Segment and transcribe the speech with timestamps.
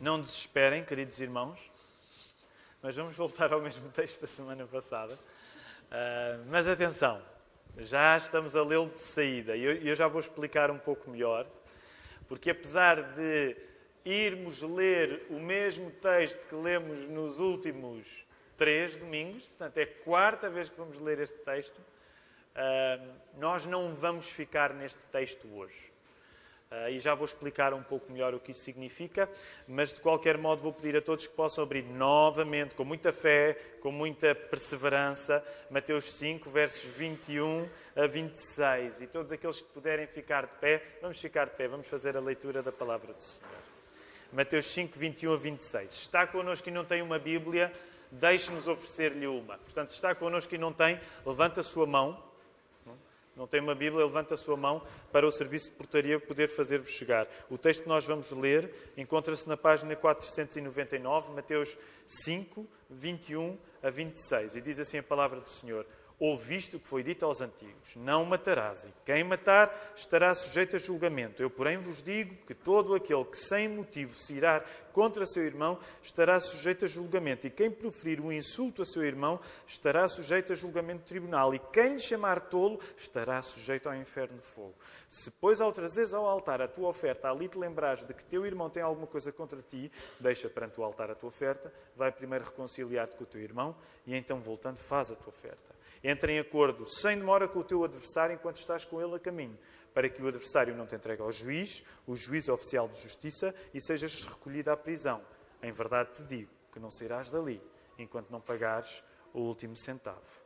[0.00, 1.58] Não desesperem, queridos irmãos,
[2.80, 5.12] mas vamos voltar ao mesmo texto da semana passada.
[5.12, 7.20] Uh, mas atenção,
[7.78, 11.48] já estamos a lê-lo de saída e eu, eu já vou explicar um pouco melhor,
[12.28, 13.56] porque apesar de
[14.04, 18.06] irmos ler o mesmo texto que lemos nos últimos
[18.56, 23.92] três domingos, portanto é a quarta vez que vamos ler este texto, uh, nós não
[23.92, 25.97] vamos ficar neste texto hoje.
[26.70, 29.26] Uh, e já vou explicar um pouco melhor o que isso significa,
[29.66, 33.54] mas de qualquer modo vou pedir a todos que possam abrir novamente, com muita fé,
[33.80, 39.00] com muita perseverança, Mateus 5, versos 21 a 26.
[39.00, 42.20] E todos aqueles que puderem ficar de pé, vamos ficar de pé, vamos fazer a
[42.20, 43.50] leitura da palavra do Senhor.
[44.30, 45.90] Mateus 5, 21 a 26.
[45.90, 47.72] Está connosco e não tem uma Bíblia,
[48.10, 49.56] deixe-nos oferecer-lhe uma.
[49.56, 52.27] Portanto, está connosco e não tem, levanta a sua mão
[53.38, 56.90] não tem uma Bíblia, levanta a sua mão para o serviço de portaria poder fazer-vos
[56.90, 57.28] chegar.
[57.48, 64.56] O texto que nós vamos ler encontra-se na página 499, Mateus 5, 21 a 26.
[64.56, 65.86] E diz assim a palavra do Senhor:
[66.20, 70.78] Ouviste o que foi dito aos antigos: Não matarás, e quem matar estará sujeito a
[70.78, 71.40] julgamento.
[71.40, 75.78] Eu, porém, vos digo que todo aquele que sem motivo se irá contra seu irmão
[76.02, 80.56] estará sujeito a julgamento, e quem proferir um insulto a seu irmão estará sujeito a
[80.56, 84.74] julgamento de tribunal, e quem lhe chamar tolo estará sujeito ao inferno de fogo.
[85.08, 88.44] Se, pois, ao trazeres ao altar a tua oferta, ali te lembrares de que teu
[88.44, 89.88] irmão tem alguma coisa contra ti,
[90.18, 94.16] deixa perante o altar a tua oferta, vai primeiro reconciliar-te com o teu irmão, e
[94.16, 95.77] então, voltando, faz a tua oferta.
[96.02, 99.58] Entra em acordo sem demora com o teu adversário enquanto estás com ele a caminho,
[99.92, 103.80] para que o adversário não te entregue ao juiz, o juiz oficial de justiça, e
[103.80, 105.22] sejas recolhido à prisão.
[105.62, 107.60] Em verdade te digo que não sairás dali
[107.98, 109.02] enquanto não pagares
[109.34, 110.40] o último centavo.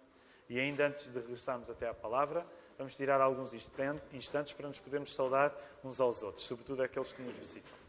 [0.48, 2.46] E ainda antes de regressarmos até à palavra,
[2.78, 7.34] vamos tirar alguns instantes para nos podermos saudar uns aos outros, sobretudo aqueles que nos
[7.36, 7.81] visitam.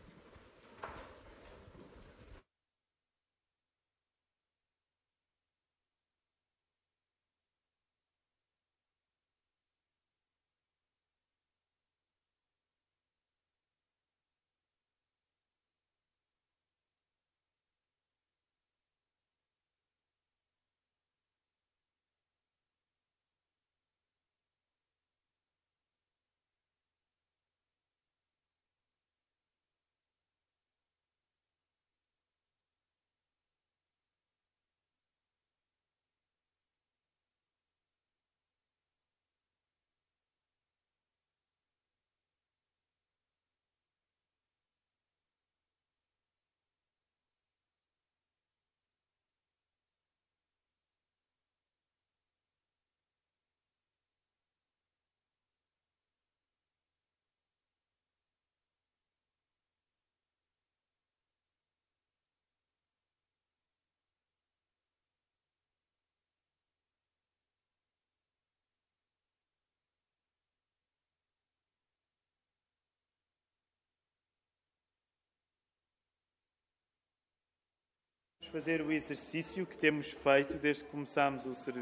[78.53, 81.73] Fazer o exercício que temos feito desde que começámos o, ser,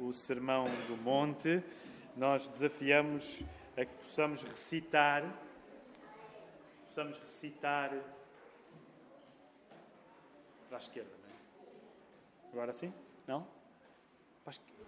[0.00, 1.62] o Sermão do Monte.
[2.16, 3.40] Nós desafiamos
[3.76, 5.22] a que possamos recitar,
[6.88, 7.90] possamos recitar
[10.68, 12.52] para a esquerda, não é?
[12.52, 12.92] Agora sim?
[13.24, 13.46] Não?
[14.44, 14.84] Para a esquerda.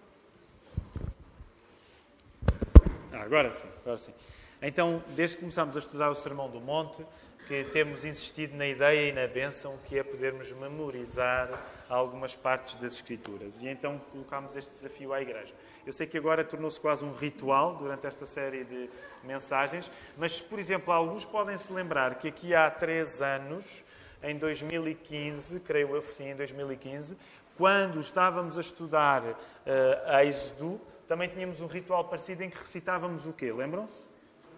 [3.13, 4.15] Ah, agora sim, agora sim.
[4.63, 7.05] Então, desde que começámos a estudar o Sermão do Monte,
[7.47, 11.49] que temos insistido na ideia e na bênção que é podermos memorizar
[11.89, 13.61] algumas partes das Escrituras.
[13.61, 15.53] E então colocámos este desafio à Igreja.
[15.87, 18.91] Eu sei que agora tornou-se quase um ritual durante esta série de
[19.25, 23.85] mensagens, mas, por exemplo, alguns podem se lembrar que aqui há três anos,
[24.23, 27.17] em 2015, creio eu, sim, em 2015,
[27.57, 30.79] quando estávamos a estudar uh, Êxodo,
[31.09, 33.51] também tínhamos um ritual parecido em que recitávamos o quê?
[33.51, 34.10] Lembram-se?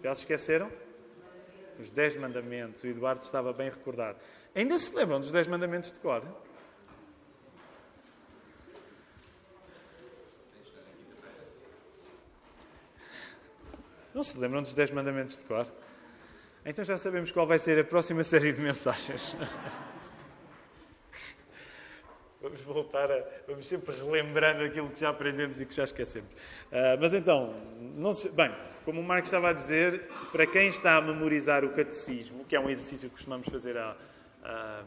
[0.03, 0.69] Já se esqueceram?
[1.79, 2.83] os Dez Mandamentos.
[2.83, 4.17] O Eduardo estava bem recordado.
[4.55, 6.23] Ainda se lembram dos Dez Mandamentos de cor?
[14.13, 15.65] Não se lembram dos Dez Mandamentos de cor?
[16.65, 19.35] Então já sabemos qual vai ser a próxima série de mensagens.
[22.39, 23.23] Vamos voltar a.
[23.47, 26.29] Vamos sempre relembrando aquilo que já aprendemos e que já esquecemos.
[26.29, 28.53] Uh, mas então, não se, bem,
[28.83, 32.59] como o Marco estava a dizer, para quem está a memorizar o catecismo, que é
[32.59, 33.95] um exercício que costumamos fazer a,
[34.43, 34.83] a,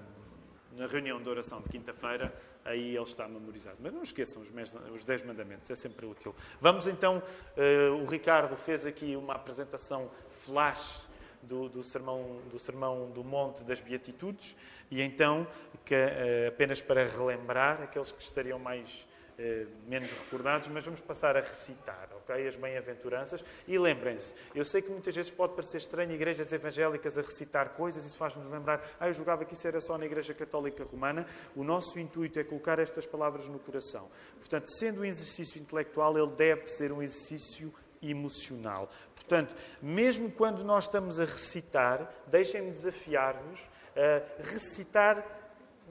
[0.77, 2.35] na reunião de oração de quinta-feira,
[2.65, 3.77] aí ele está memorizado.
[3.81, 4.53] Mas não esqueçam os,
[4.93, 6.35] os Dez Mandamentos, é sempre útil.
[6.61, 7.23] Vamos então,
[7.57, 10.11] uh, o Ricardo fez aqui uma apresentação
[10.45, 11.07] flash
[11.43, 14.57] do, do, sermão, do Sermão do Monte das Beatitudes,
[14.91, 15.47] e então,
[15.85, 19.07] que, uh, apenas para relembrar aqueles que estariam mais
[19.39, 22.49] eh, menos recordados, mas vamos passar a recitar, ok?
[22.49, 23.45] As bem-aventuranças.
[23.67, 28.05] E lembrem-se, eu sei que muitas vezes pode parecer estranho igrejas evangélicas a recitar coisas,
[28.05, 31.27] isso faz-nos lembrar, ah, eu julgava que isso era só na Igreja Católica Romana.
[31.55, 34.11] O nosso intuito é colocar estas palavras no coração.
[34.39, 38.91] Portanto, sendo um exercício intelectual, ele deve ser um exercício emocional.
[39.15, 43.61] Portanto, mesmo quando nós estamos a recitar, deixem-me desafiar-vos
[43.97, 45.25] a recitar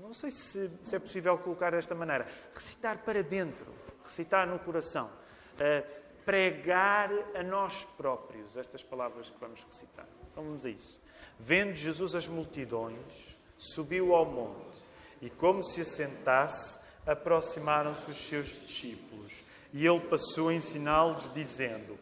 [0.02, 3.66] não sei se, se, é possível colocar desta maneira, recitar para dentro,
[4.04, 10.07] recitar no coração, uh, pregar a nós próprios estas palavras que vamos recitar.
[10.31, 11.00] Então vamos a isso.
[11.39, 14.83] Vendo Jesus as multidões, subiu ao monte
[15.22, 19.44] e, como se assentasse, aproximaram-se os seus discípulos.
[19.74, 21.98] E ele passou a ensiná-los, dizendo: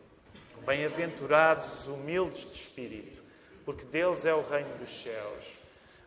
[0.65, 3.21] Bem-aventurados os humildes de espírito,
[3.65, 5.45] porque deles é o reino dos céus.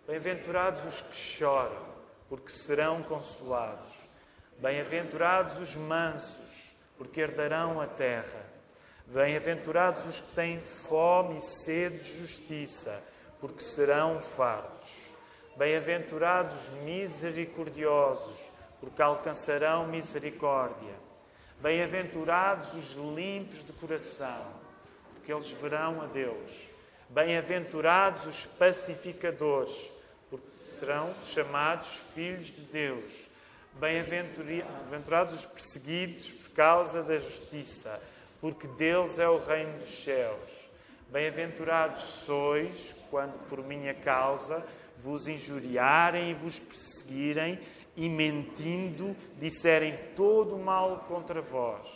[0.06, 1.84] Bem-aventurados os que choram,
[2.28, 3.94] porque serão consolados.
[4.58, 6.45] Bem-aventurados os mansos,
[6.96, 8.44] porque herdarão a terra.
[9.06, 13.00] Bem-aventurados os que têm fome e sede de justiça,
[13.40, 14.96] porque serão fartos.
[15.56, 18.40] Bem-aventurados os misericordiosos,
[18.80, 20.94] porque alcançarão misericórdia.
[21.60, 24.44] Bem-aventurados os limpos de coração,
[25.14, 26.50] porque eles verão a Deus.
[27.08, 29.90] Bem-aventurados os pacificadores,
[30.78, 33.25] serão chamados filhos de Deus.
[33.78, 38.00] Bem-aventurados os perseguidos por causa da justiça,
[38.40, 40.50] porque deles é o reino dos céus.
[41.10, 44.64] Bem-aventurados sois quando por minha causa
[44.96, 47.60] vos injuriarem e vos perseguirem
[47.96, 51.86] e mentindo disserem todo o mal contra vós.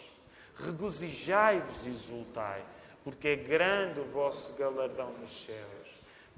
[0.56, 2.62] Regozijai-vos e exultai,
[3.02, 5.80] porque é grande o vosso galardão nos céus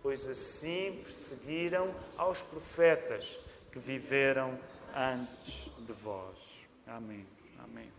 [0.02, 3.38] pois assim perseguiram aos profetas
[3.70, 4.58] que viveram
[4.94, 6.66] antes de vós.
[6.86, 7.26] Amém.
[7.58, 7.90] Amém.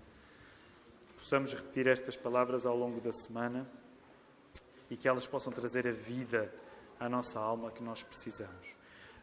[1.15, 3.67] Possamos repetir estas palavras ao longo da semana
[4.89, 6.53] e que elas possam trazer a vida
[6.99, 8.75] à nossa alma que nós precisamos.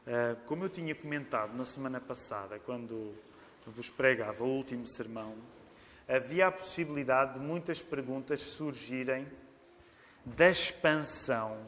[0.06, 3.14] Ah, como eu tinha comentado na semana passada, quando
[3.67, 5.37] vos pregava o último sermão,
[6.08, 9.31] havia a possibilidade de muitas perguntas surgirem
[10.25, 11.58] da expansão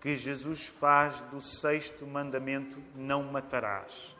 [0.00, 4.15] que Jesus faz do sexto mandamento: não matarás,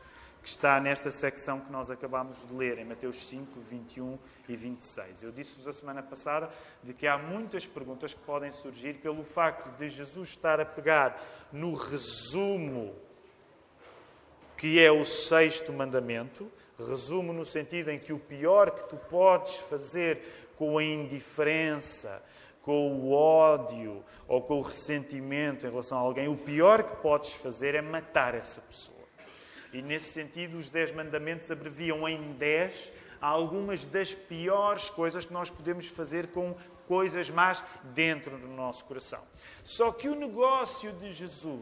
[0.47, 4.17] que está nesta secção que nós acabamos de ler, em Mateus 5, 21
[4.49, 5.25] e 26.
[5.25, 6.49] Eu disse-vos a semana passada
[6.85, 11.21] de que há muitas perguntas que podem surgir pelo facto de Jesus estar a pegar
[11.53, 12.95] no resumo
[14.57, 16.49] que é o sexto mandamento,
[16.79, 22.23] resumo no sentido em que o pior que tu podes fazer com a indiferença,
[22.63, 27.35] com o ódio ou com o ressentimento em relação a alguém, o pior que podes
[27.35, 28.96] fazer é matar essa pessoa.
[29.76, 32.90] E nesse sentido, os Dez Mandamentos abreviam em dez
[33.20, 36.56] algumas das piores coisas que nós podemos fazer com
[36.88, 37.62] coisas más
[37.94, 39.23] dentro do nosso coração.
[39.62, 41.61] Só que o negócio de Jesus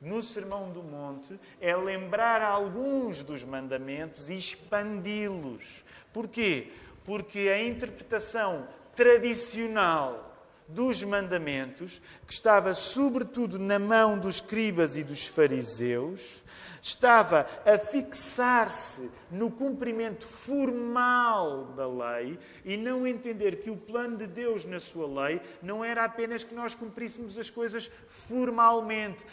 [0.00, 5.84] no Sermão do Monte é lembrar alguns dos mandamentos e expandi-los.
[6.12, 6.70] Porquê?
[7.04, 10.25] Porque a interpretação tradicional
[10.68, 16.44] dos mandamentos, que estava sobretudo na mão dos escribas e dos fariseus,
[16.82, 24.26] estava a fixar-se no cumprimento formal da lei e não entender que o plano de
[24.26, 29.26] Deus na sua lei não era apenas que nós cumpríssemos as coisas formalmente,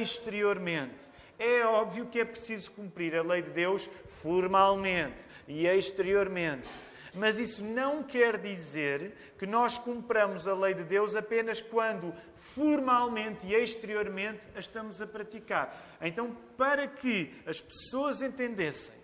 [0.00, 1.10] exteriormente.
[1.38, 3.88] É óbvio que é preciso cumprir a lei de Deus
[4.22, 6.68] formalmente e exteriormente.
[7.14, 13.46] Mas isso não quer dizer que nós cumpramos a lei de Deus apenas quando formalmente
[13.46, 15.76] e exteriormente a estamos a praticar.
[16.00, 19.02] Então, para que as pessoas entendessem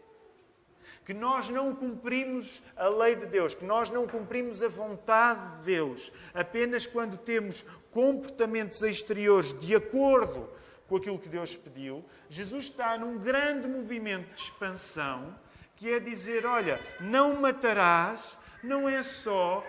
[1.08, 5.64] que nós não cumprimos a lei de Deus, que nós não cumprimos a vontade de
[5.64, 10.50] Deus apenas quando temos comportamentos exteriores de acordo
[10.86, 15.34] com aquilo que Deus pediu, Jesus está num grande movimento de expansão
[15.78, 19.64] que é dizer: olha, não matarás, não é só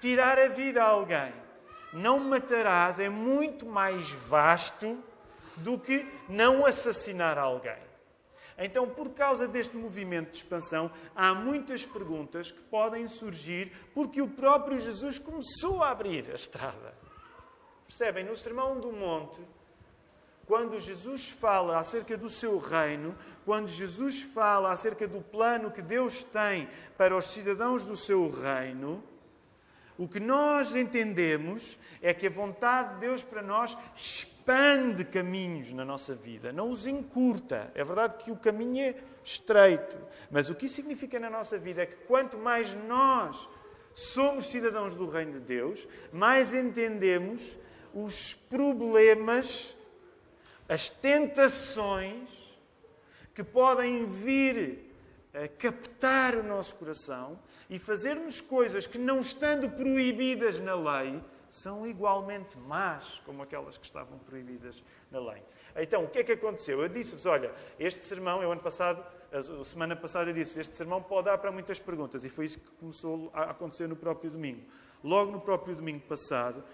[0.00, 1.32] tirar a vida a alguém.
[1.92, 4.98] Não matarás é muito mais vasto
[5.56, 7.84] do que não assassinar alguém.
[8.56, 14.28] Então, por causa deste movimento de expansão, há muitas perguntas que podem surgir porque o
[14.28, 16.94] próprio Jesus começou a abrir a estrada.
[17.86, 18.24] Percebem?
[18.24, 19.40] No Sermão do Monte,
[20.46, 26.22] quando Jesus fala acerca do seu reino, quando Jesus fala acerca do plano que Deus
[26.24, 29.02] tem para os cidadãos do seu reino,
[29.96, 35.84] O que nós entendemos é que a vontade de Deus para nós expande caminhos na
[35.84, 37.70] nossa vida, não os encurta.
[37.74, 39.96] É verdade que o caminho é estreito,
[40.30, 43.48] mas o que isso significa na nossa vida é que quanto mais nós
[43.92, 47.56] somos cidadãos do Reino de Deus, mais entendemos
[47.94, 49.76] os problemas,
[50.68, 52.28] as tentações
[53.34, 54.90] que podem vir
[55.34, 61.86] a captar o nosso coração e fazermos coisas que, não estando proibidas na lei, são
[61.86, 65.42] igualmente más como aquelas que estavam proibidas na lei.
[65.76, 66.80] Então, o que é que aconteceu?
[66.80, 71.02] Eu disse-vos, olha, este sermão, eu ano passado, a semana passada eu disse, este sermão
[71.02, 74.62] pode dar para muitas perguntas, e foi isso que começou a acontecer no próprio domingo.
[75.02, 76.64] Logo no próprio domingo passado,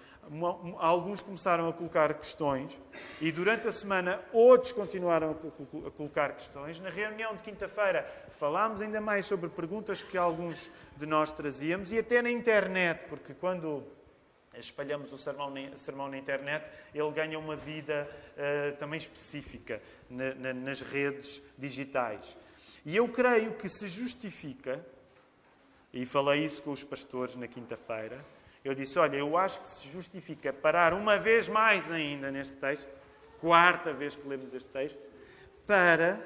[0.78, 2.80] alguns começaram a colocar questões
[3.20, 6.78] e durante a semana outros continuaram a colocar questões.
[6.78, 8.06] Na reunião de quinta-feira
[8.38, 13.34] falámos ainda mais sobre perguntas que alguns de nós trazíamos e até na internet, porque
[13.34, 13.84] quando
[14.54, 20.34] espalhamos o sermão na, sermão na internet, ele ganha uma vida uh, também específica na,
[20.34, 22.36] na, nas redes digitais.
[22.84, 24.84] E eu creio que se justifica,
[25.92, 28.20] e falei isso com os pastores na quinta-feira,
[28.64, 32.90] eu disse: Olha, eu acho que se justifica parar uma vez mais ainda neste texto,
[33.40, 35.00] quarta vez que lemos este texto,
[35.66, 36.20] para,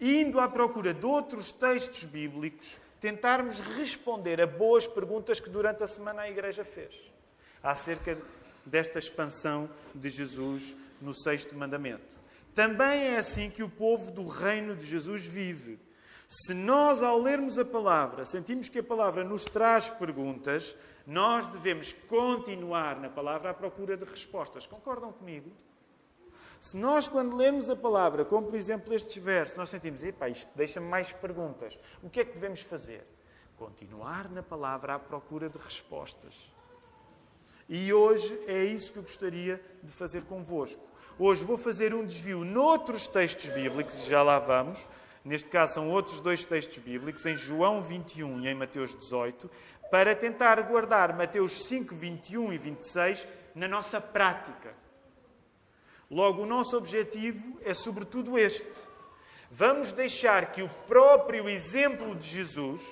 [0.00, 5.86] indo à procura de outros textos bíblicos, tentarmos responder a boas perguntas que durante a
[5.86, 6.94] semana a Igreja fez
[7.62, 8.16] acerca
[8.64, 12.04] desta expansão de Jesus no sexto mandamento.
[12.54, 15.78] Também é assim que o povo do reino de Jesus vive.
[16.32, 21.92] Se nós, ao lermos a palavra, sentimos que a palavra nos traz perguntas, nós devemos
[21.92, 24.64] continuar na palavra à procura de respostas.
[24.64, 25.50] Concordam comigo?
[26.60, 30.48] Se nós, quando lemos a palavra, como por exemplo estes versos, nós sentimos, epá, isto
[30.54, 33.04] deixa-me mais perguntas, o que é que devemos fazer?
[33.58, 36.48] Continuar na palavra à procura de respostas.
[37.68, 40.80] E hoje é isso que eu gostaria de fazer convosco.
[41.18, 44.78] Hoje vou fazer um desvio noutros textos bíblicos, já lá vamos.
[45.24, 49.50] Neste caso são outros dois textos bíblicos, em João 21 e em Mateus 18,
[49.90, 54.74] para tentar guardar Mateus 5, 21 e 26 na nossa prática.
[56.10, 58.88] Logo, o nosso objetivo é sobretudo este.
[59.50, 62.82] Vamos deixar que o próprio exemplo de Jesus,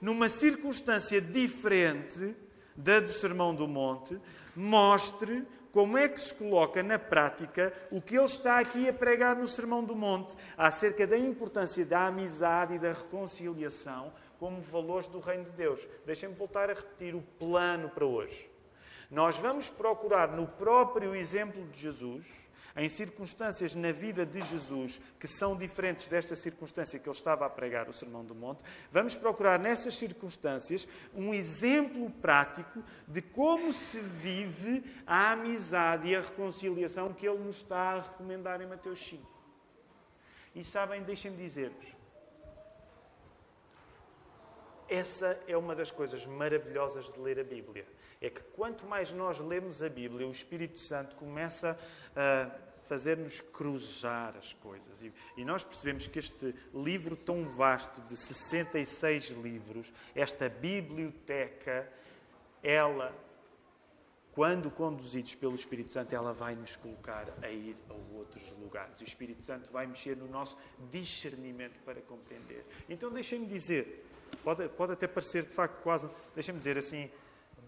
[0.00, 2.34] numa circunstância diferente
[2.76, 4.18] da do Sermão do Monte,
[4.56, 5.46] mostre
[5.78, 9.46] como é que se coloca na prática o que ele está aqui a pregar no
[9.46, 15.44] Sermão do Monte acerca da importância da amizade e da reconciliação como valores do reino
[15.44, 15.86] de Deus.
[16.04, 18.50] Deixem-me voltar a repetir o plano para hoje.
[19.08, 22.26] Nós vamos procurar no próprio exemplo de Jesus,
[22.76, 27.50] em circunstâncias na vida de Jesus que são diferentes desta circunstância que ele estava a
[27.50, 34.00] pregar o Sermão do Monte, vamos procurar nessas circunstâncias um exemplo prático de como se
[34.00, 39.38] vive a amizade e a reconciliação que ele nos está a recomendar em Mateus 5.
[40.54, 41.97] E sabem, deixem-me dizer-vos,
[44.88, 47.86] essa é uma das coisas maravilhosas de ler a Bíblia.
[48.20, 51.78] É que quanto mais nós lemos a Bíblia, o Espírito Santo começa
[52.16, 52.50] a
[52.88, 55.04] fazer-nos cruzar as coisas.
[55.36, 61.86] E, nós percebemos que este livro tão vasto, de 66 livros, esta biblioteca,
[62.62, 63.14] ela,
[64.32, 69.00] quando conduzidos pelo Espírito Santo, ela vai nos colocar a ir a outros lugares.
[69.00, 70.56] O Espírito Santo vai mexer no nosso
[70.90, 72.64] discernimento para compreender.
[72.88, 74.07] Então, deixem-me dizer
[74.42, 77.10] Pode, pode até parecer, de facto, quase, deixem-me dizer assim,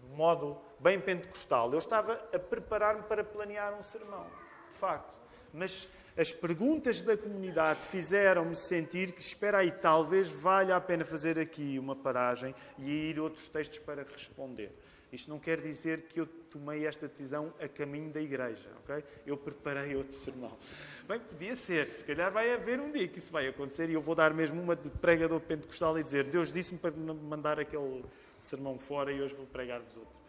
[0.01, 1.71] de modo bem pentecostal.
[1.71, 4.25] Eu estava a preparar-me para planear um sermão,
[4.69, 5.13] de facto.
[5.53, 5.87] Mas
[6.17, 11.79] as perguntas da comunidade fizeram-me sentir que, espera aí, talvez valha a pena fazer aqui
[11.79, 14.75] uma paragem e ir outros textos para responder.
[15.11, 19.03] Isto não quer dizer que eu tomei esta decisão a caminho da igreja, ok?
[19.25, 20.57] Eu preparei outro sermão.
[21.07, 21.87] Bem, podia ser.
[21.87, 24.61] Se calhar vai haver um dia que isso vai acontecer e eu vou dar mesmo
[24.61, 28.05] uma de pregador pentecostal e dizer Deus disse-me para mandar aquele
[28.39, 30.20] sermão fora e hoje vou pregar-vos outro.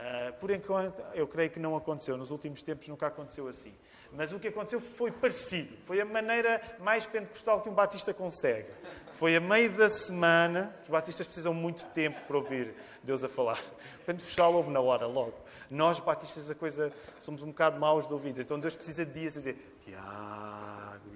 [0.00, 2.16] Uh, por enquanto, eu creio que não aconteceu.
[2.16, 3.74] Nos últimos tempos nunca aconteceu assim.
[4.12, 5.76] Mas o que aconteceu foi parecido.
[5.84, 8.70] Foi a maneira mais pentecostal que um batista consegue.
[9.12, 10.74] Foi a meio da semana.
[10.82, 13.60] Os batistas precisam muito tempo para ouvir Deus a falar.
[14.00, 15.34] O pentecostal ouve na hora, logo.
[15.68, 18.40] Nós, batistas, a coisa, somos um bocado maus de ouvidos.
[18.40, 21.10] Então Deus precisa de dias a dizer: Tiago.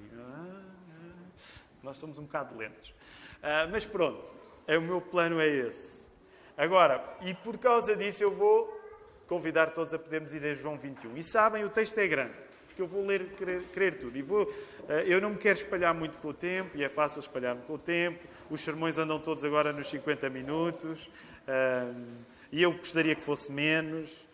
[1.82, 2.90] Nós somos um bocado lentos.
[2.90, 4.34] Uh, mas pronto,
[4.66, 6.03] é, o meu plano é esse.
[6.56, 8.80] Agora, e por causa disso, eu vou
[9.26, 11.16] convidar todos a podermos ir a João 21.
[11.16, 12.44] E sabem, o texto é grande
[12.74, 14.18] porque eu vou ler, querer, querer tudo.
[14.18, 14.52] E vou,
[14.88, 17.74] eh, eu não me quero espalhar muito com o tempo, e é fácil espalhar-me com
[17.74, 18.26] o tempo.
[18.50, 21.08] Os sermões andam todos agora nos 50 minutos.
[22.50, 24.26] e eu gostaria que fosse menos,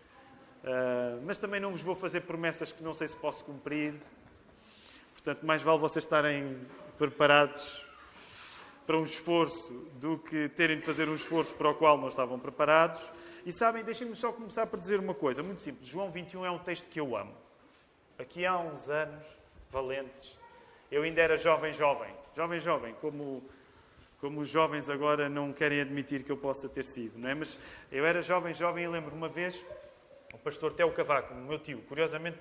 [1.25, 3.95] mas também não vos vou fazer promessas que não sei se posso cumprir.
[5.13, 6.59] Portanto, mais vale vocês estarem
[6.99, 7.85] preparados
[8.87, 12.39] para um esforço do que terem de fazer um esforço para o qual não estavam
[12.39, 13.11] preparados.
[13.45, 15.89] E sabem, deixem-me só começar por dizer uma coisa muito simples.
[15.89, 17.35] João 21 é um texto que eu amo.
[18.19, 19.25] Aqui há uns anos,
[19.71, 20.39] valentes,
[20.91, 22.13] eu ainda era jovem, jovem.
[22.37, 23.43] Jovem, jovem, como,
[24.21, 27.35] como os jovens agora não querem admitir que eu possa ter sido, não é?
[27.35, 27.59] Mas
[27.91, 29.65] eu era jovem, jovem e lembro uma vez
[30.33, 31.83] o pastor Teo Cavaco, o meu tio.
[31.83, 32.39] Curiosamente,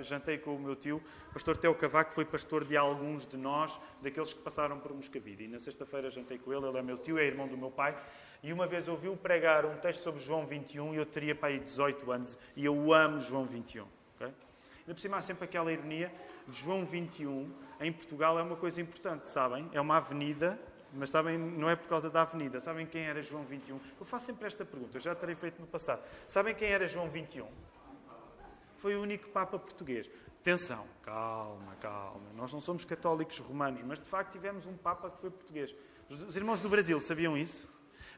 [0.00, 1.00] jantei com o meu tio.
[1.30, 5.44] O pastor Teo Cavaco foi pastor de alguns de nós, daqueles que passaram por Moscavide.
[5.44, 6.66] E na sexta-feira jantei com ele.
[6.66, 7.96] Ele é meu tio, é irmão do meu pai.
[8.42, 11.60] E uma vez ouviu pregar um texto sobre João 21 e eu teria para aí
[11.60, 12.36] 18 anos.
[12.56, 13.86] E eu amo João 21.
[14.16, 14.26] Okay?
[14.26, 16.12] Ainda por cima há sempre aquela ironia.
[16.50, 19.68] João 21, em Portugal, é uma coisa importante, sabem?
[19.72, 20.58] É uma avenida
[20.92, 22.60] mas sabem, não é por causa da avenida.
[22.60, 23.80] Sabem quem era João 21?
[23.98, 26.02] Eu faço sempre esta pergunta, eu já terei feito no passado.
[26.26, 27.46] Sabem quem era João 21?
[28.78, 30.08] Foi o único Papa português.
[30.40, 32.30] Atenção, calma, calma.
[32.34, 35.74] Nós não somos católicos romanos, mas de facto tivemos um Papa que foi português.
[36.08, 37.68] Os irmãos do Brasil sabiam isso?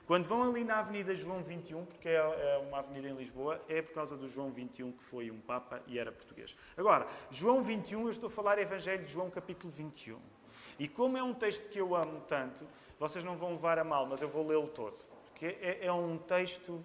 [0.06, 3.80] Quando vão ali na Avenida João 21, porque é, é uma avenida em Lisboa, é
[3.80, 6.56] por causa do João 21 que foi um Papa e era português.
[6.76, 10.18] Agora, João 21, eu estou a falar Evangelho de João capítulo 21.
[10.80, 12.66] E como é um texto que eu amo tanto,
[12.98, 14.96] vocês não vão levar a mal, mas eu vou lê-lo todo.
[15.26, 16.82] Porque é, é um texto.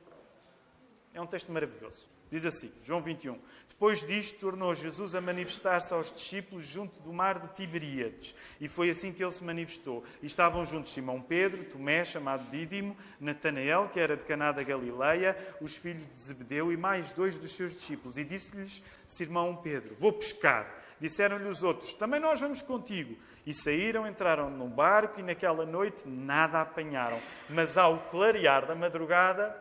[1.13, 2.09] É um texto maravilhoso.
[2.29, 3.39] Diz assim, João 21.
[3.69, 8.35] Depois disto, tornou Jesus a manifestar-se aos discípulos junto do mar de Tiberíades.
[8.59, 10.03] E foi assim que ele se manifestou.
[10.21, 15.37] E estavam juntos Simão Pedro, Tomé, chamado Dídimo, Natanael, que era de Caná da Galileia,
[15.61, 18.17] os filhos de Zebedeu e mais dois dos seus discípulos.
[18.17, 20.83] E disse-lhes Simão Pedro, vou pescar.
[20.99, 23.17] Disseram-lhe os outros: Também nós vamos contigo.
[23.45, 27.21] E saíram, entraram num barco e naquela noite nada apanharam.
[27.49, 29.55] Mas ao clarear da madrugada,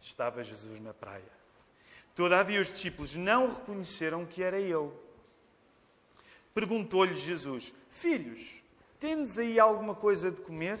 [0.00, 1.38] estava Jesus na praia.
[2.14, 4.90] Todavia os discípulos não reconheceram que era ele.
[6.54, 8.62] Perguntou-lhe Jesus: Filhos,
[8.98, 10.78] tendes aí alguma coisa de comer?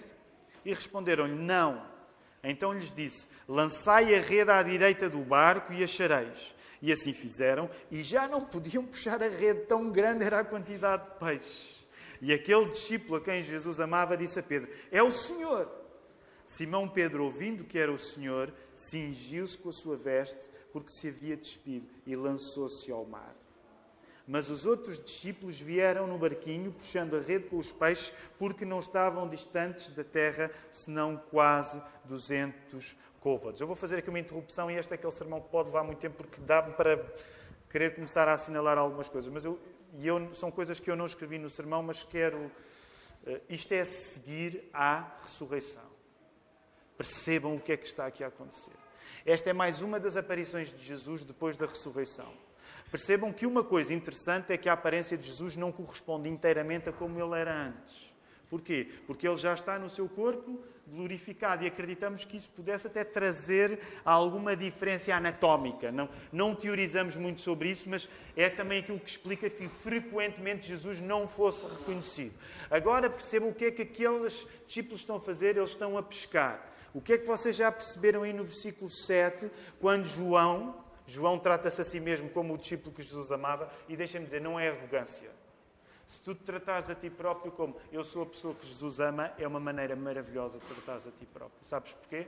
[0.64, 1.86] E responderam-lhe: Não.
[2.42, 6.54] Então lhes disse: Lançai a rede à direita do barco e achareis.
[6.80, 11.04] E assim fizeram, e já não podiam puxar a rede, tão grande era a quantidade
[11.04, 11.86] de peixes.
[12.20, 15.68] E aquele discípulo a quem Jesus amava disse a Pedro: É o Senhor.
[16.46, 21.36] Simão Pedro, ouvindo que era o Senhor, cingiu-se com a sua veste, porque se havia
[21.36, 23.36] despido, e lançou-se ao mar.
[24.26, 28.78] Mas os outros discípulos vieram no barquinho, puxando a rede com os peixes, porque não
[28.78, 32.96] estavam distantes da terra, senão quase duzentos
[33.60, 35.98] Eu vou fazer aqui uma interrupção e este é aquele sermão que pode levar muito
[35.98, 37.04] tempo porque dá-me para
[37.68, 39.32] querer começar a assinalar algumas coisas.
[39.32, 39.58] Mas eu,
[40.00, 42.38] eu, são coisas que eu não escrevi no sermão, mas quero.
[43.26, 45.82] Uh, isto é seguir à ressurreição.
[46.96, 48.72] Percebam o que é que está aqui a acontecer.
[49.26, 52.32] Esta é mais uma das aparições de Jesus depois da ressurreição.
[52.90, 56.92] Percebam que uma coisa interessante é que a aparência de Jesus não corresponde inteiramente a
[56.92, 58.10] como ele era antes.
[58.48, 58.90] Porquê?
[59.06, 60.58] Porque ele já está no seu corpo
[60.90, 65.92] glorificado e acreditamos que isso pudesse até trazer alguma diferença anatómica.
[65.92, 71.00] Não, não teorizamos muito sobre isso, mas é também aquilo que explica que frequentemente Jesus
[71.00, 72.36] não fosse reconhecido.
[72.70, 76.72] Agora percebam o que é que aqueles discípulos estão a fazer, eles estão a pescar.
[76.94, 81.80] O que é que vocês já perceberam aí no versículo 7, quando João, João trata-se
[81.80, 85.30] a si mesmo como o discípulo que Jesus amava, e deixem-me dizer, não é arrogância.
[86.08, 89.30] Se tu te tratares a ti próprio como eu sou a pessoa que Jesus ama,
[89.38, 91.62] é uma maneira maravilhosa de tratares a ti próprio.
[91.62, 92.26] Sabes porquê?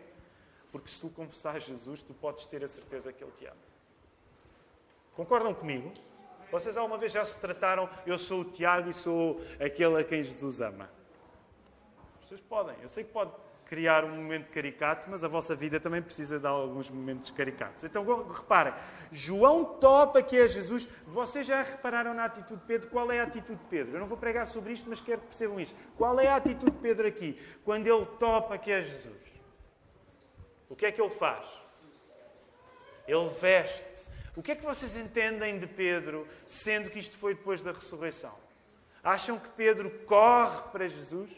[0.70, 3.56] Porque se tu confessares Jesus, tu podes ter a certeza que Ele te ama.
[5.16, 5.92] Concordam comigo?
[6.52, 10.22] Vocês alguma vez já se trataram, eu sou o Tiago e sou aquele a quem
[10.22, 10.90] Jesus ama?
[12.22, 13.32] Vocês podem, eu sei que pode
[13.70, 17.84] criar um momento caricato, mas a vossa vida também precisa de alguns momentos caricatos.
[17.84, 18.74] Então, reparem,
[19.12, 20.88] João topa que é Jesus.
[21.06, 22.90] Vocês já repararam na atitude de Pedro?
[22.90, 23.94] Qual é a atitude de Pedro?
[23.94, 25.78] Eu não vou pregar sobre isto, mas quero que percebam isto.
[25.96, 29.22] Qual é a atitude de Pedro aqui, quando ele topa que é Jesus?
[30.68, 31.46] O que é que ele faz?
[33.06, 34.10] Ele veste.
[34.34, 38.34] O que é que vocês entendem de Pedro, sendo que isto foi depois da ressurreição?
[39.00, 41.30] Acham que Pedro corre para Jesus?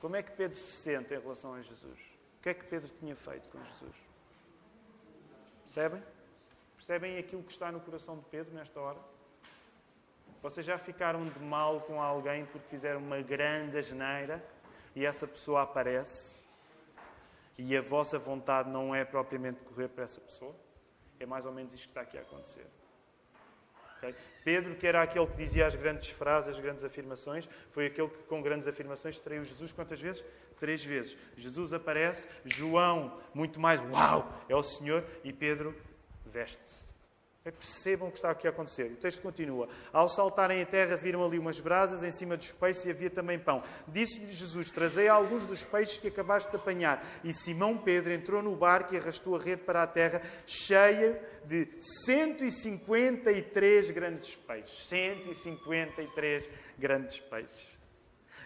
[0.00, 1.98] Como é que Pedro se sente em relação a Jesus?
[2.38, 3.96] O que é que Pedro tinha feito com Jesus?
[5.64, 6.02] Percebem?
[6.76, 8.98] Percebem aquilo que está no coração de Pedro nesta hora?
[10.40, 14.42] Vocês já ficaram de mal com alguém porque fizeram uma grande asneira
[14.94, 16.46] e essa pessoa aparece
[17.58, 20.54] e a vossa vontade não é propriamente correr para essa pessoa?
[21.18, 22.66] É mais ou menos isto que está aqui a acontecer.
[23.98, 24.14] Okay?
[24.44, 28.22] Pedro, que era aquele que dizia as grandes frases, as grandes afirmações, foi aquele que,
[28.24, 30.24] com grandes afirmações, traiu Jesus quantas vezes?
[30.58, 31.16] Três vezes.
[31.36, 35.74] Jesus aparece, João, muito mais, uau, é o Senhor, e Pedro
[36.24, 36.87] veste-se.
[37.52, 38.92] Percebam o que está aqui a acontecer.
[38.92, 39.68] O texto continua.
[39.92, 43.38] Ao saltarem a terra, viram ali umas brasas em cima dos peixes e havia também
[43.38, 43.62] pão.
[43.86, 47.04] Disse-lhe Jesus: Trazei alguns dos peixes que acabaste de apanhar.
[47.22, 51.68] E Simão Pedro entrou no barco e arrastou a rede para a terra, cheia de
[52.06, 54.86] 153 grandes peixes.
[54.86, 57.78] 153 grandes peixes.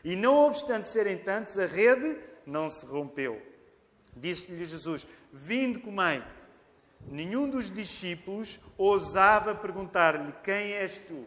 [0.04, 3.40] E não obstante serem tantos, a rede não se rompeu.
[4.16, 6.22] Disse-lhe Jesus: Vinde, comei.
[7.06, 11.26] Nenhum dos discípulos ousava perguntar-lhe: Quem és tu?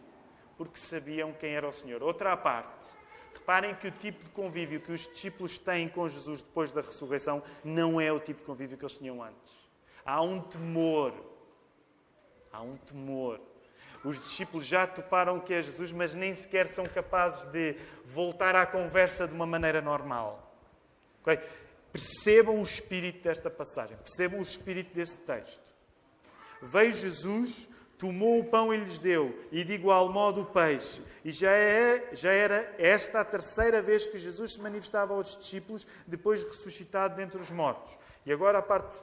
[0.56, 2.02] Porque sabiam quem era o Senhor.
[2.02, 2.88] Outra parte.
[3.34, 7.42] Reparem que o tipo de convívio que os discípulos têm com Jesus depois da ressurreição
[7.62, 9.54] não é o tipo de convívio que eles tinham antes.
[10.04, 11.12] Há um temor.
[12.52, 13.40] Há um temor.
[14.02, 18.64] Os discípulos já toparam que é Jesus, mas nem sequer são capazes de voltar à
[18.64, 20.54] conversa de uma maneira normal.
[21.22, 21.40] Okay?
[21.96, 25.72] Percebam o espírito desta passagem, percebam o espírito deste texto.
[26.60, 31.00] Veio Jesus, tomou o pão e lhes deu, e de igual modo o peixe.
[31.24, 35.86] E já, é, já era esta a terceira vez que Jesus se manifestava aos discípulos,
[36.06, 37.98] depois de ressuscitado dentre os mortos.
[38.26, 38.94] E agora a parte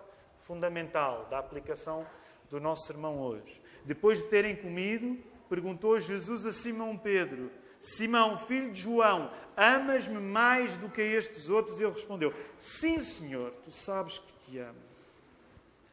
[0.42, 2.06] fundamental da aplicação
[2.48, 3.60] do nosso sermão hoje.
[3.84, 5.18] Depois de terem comido,
[5.50, 7.50] perguntou Jesus a Simão Pedro:
[7.84, 11.82] Simão, filho de João, amas-me mais do que estes outros?
[11.82, 14.80] Ele respondeu: Sim, Senhor, tu sabes que te amo.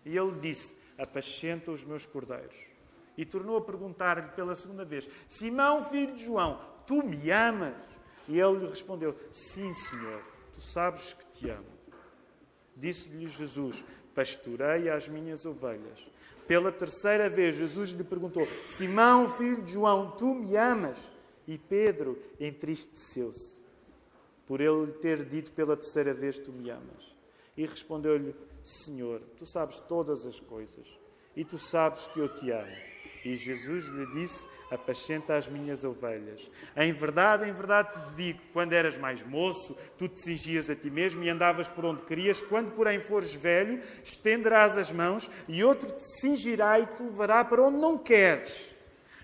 [0.04, 2.56] E ele disse: Apacenta os meus cordeiros.
[3.18, 7.74] E tornou a perguntar-lhe pela segunda vez: Simão, filho de João, tu me amas?
[8.28, 10.22] E ele lhe respondeu: Sim, Senhor,
[10.52, 11.66] tu sabes que te amo.
[12.76, 16.08] Disse-lhe Jesus: Pastorei as minhas ovelhas.
[16.46, 21.18] Pela terceira vez, Jesus lhe perguntou: Simão, filho de João, tu me amas?
[21.50, 23.58] E Pedro entristeceu-se
[24.46, 27.12] por ele lhe ter dito pela terceira vez: Tu me amas.
[27.56, 30.86] E respondeu-lhe: Senhor, tu sabes todas as coisas
[31.34, 32.70] e tu sabes que eu te amo.
[33.24, 36.48] E Jesus lhe disse: Apacenta as minhas ovelhas.
[36.76, 40.88] Em verdade, em verdade te digo: quando eras mais moço, tu te cingias a ti
[40.88, 42.40] mesmo e andavas por onde querias.
[42.40, 47.60] Quando, porém, fores velho, estenderás as mãos e outro te cingirá e te levará para
[47.60, 48.78] onde não queres.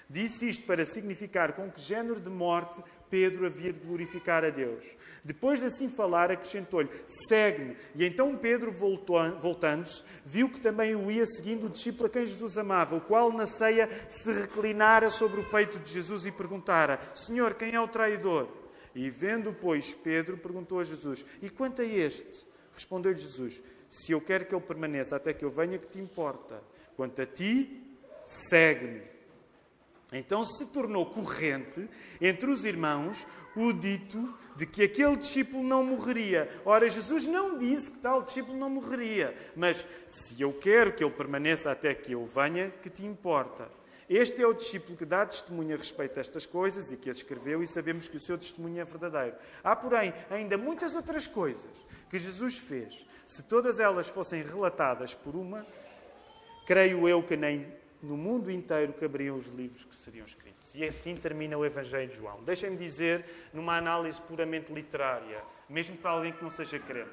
[0.08, 4.84] Disse isto para significar com que género de morte Pedro havia de glorificar a Deus.
[5.24, 7.76] Depois de assim falar, acrescentou-lhe: Segue-me.
[7.94, 12.56] E então Pedro, voltando-se, viu que também o ia seguindo o discípulo a quem Jesus
[12.56, 17.54] amava, o qual na ceia se reclinara sobre o peito de Jesus e perguntara: Senhor,
[17.54, 18.48] quem é o traidor?
[18.94, 22.46] E vendo, pois, Pedro perguntou a Jesus: E quanto a este?
[22.72, 26.62] Respondeu-lhe Jesus: Se eu quero que ele permaneça até que eu venha, que te importa?
[26.96, 27.82] Quanto a ti,
[28.24, 29.15] segue-me.
[30.18, 31.88] Então se tornou corrente
[32.20, 36.48] entre os irmãos o dito de que aquele discípulo não morreria.
[36.64, 41.12] Ora, Jesus não disse que tal discípulo não morreria, mas se eu quero que ele
[41.12, 43.70] permaneça até que eu venha, que te importa?
[44.08, 47.60] Este é o discípulo que dá testemunho a respeito destas coisas e que as escreveu,
[47.62, 49.36] e sabemos que o seu testemunho é verdadeiro.
[49.64, 51.70] Há, porém, ainda muitas outras coisas
[52.08, 53.04] que Jesus fez.
[53.26, 55.66] Se todas elas fossem relatadas por uma,
[56.66, 57.66] creio eu que nem
[58.06, 60.74] no mundo inteiro caberiam os livros que seriam escritos.
[60.74, 62.42] E assim termina o Evangelho de João.
[62.44, 67.10] Deixem-me dizer, numa análise puramente literária, mesmo para alguém que não seja crente,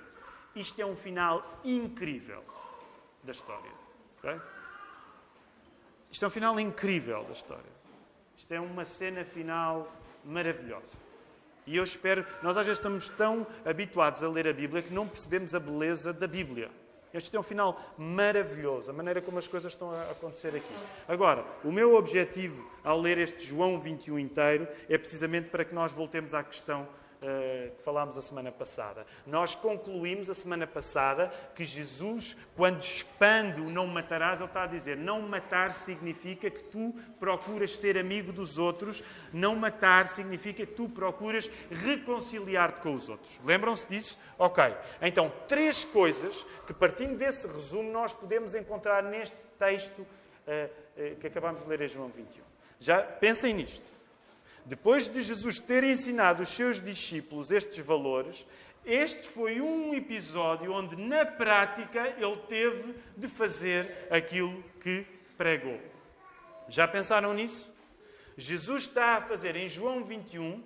[0.56, 2.44] isto é um final incrível
[3.24, 3.72] da história.
[4.20, 4.40] Okay?
[6.12, 7.74] Isto é um final incrível da história.
[8.38, 9.92] Isto é uma cena final
[10.24, 10.98] maravilhosa.
[11.66, 15.08] E eu espero, nós às vezes estamos tão habituados a ler a Bíblia que não
[15.08, 16.70] percebemos a beleza da Bíblia.
[17.14, 20.74] Este é um final maravilhoso, a maneira como as coisas estão a acontecer aqui.
[21.08, 25.92] Agora, o meu objetivo ao ler este João 21 inteiro é precisamente para que nós
[25.92, 26.88] voltemos à questão
[27.24, 29.06] uh, que falámos a semana passada.
[29.26, 34.68] Nós concluímos a semana passada que Jesus, quando expande o não matarás, ele está a
[34.68, 40.74] dizer: não matar significa que tu procuras ser amigo dos outros, não matar significa que
[40.74, 43.40] tu procuras reconciliar-te com os outros.
[43.44, 44.20] Lembram-se disso?
[44.38, 44.64] Ok.
[45.02, 51.28] Então, três coisas que, partindo desse resumo, nós podemos encontrar neste texto uh, uh, que
[51.28, 52.44] acabamos de ler em João 21.
[52.80, 53.94] Já pensem nisto.
[54.66, 58.48] Depois de Jesus ter ensinado os seus discípulos estes valores,
[58.86, 65.06] este foi um episódio onde, na prática, ele teve de fazer aquilo que
[65.38, 65.80] pregou.
[66.68, 67.74] Já pensaram nisso?
[68.38, 70.64] Jesus está a fazer em João 21,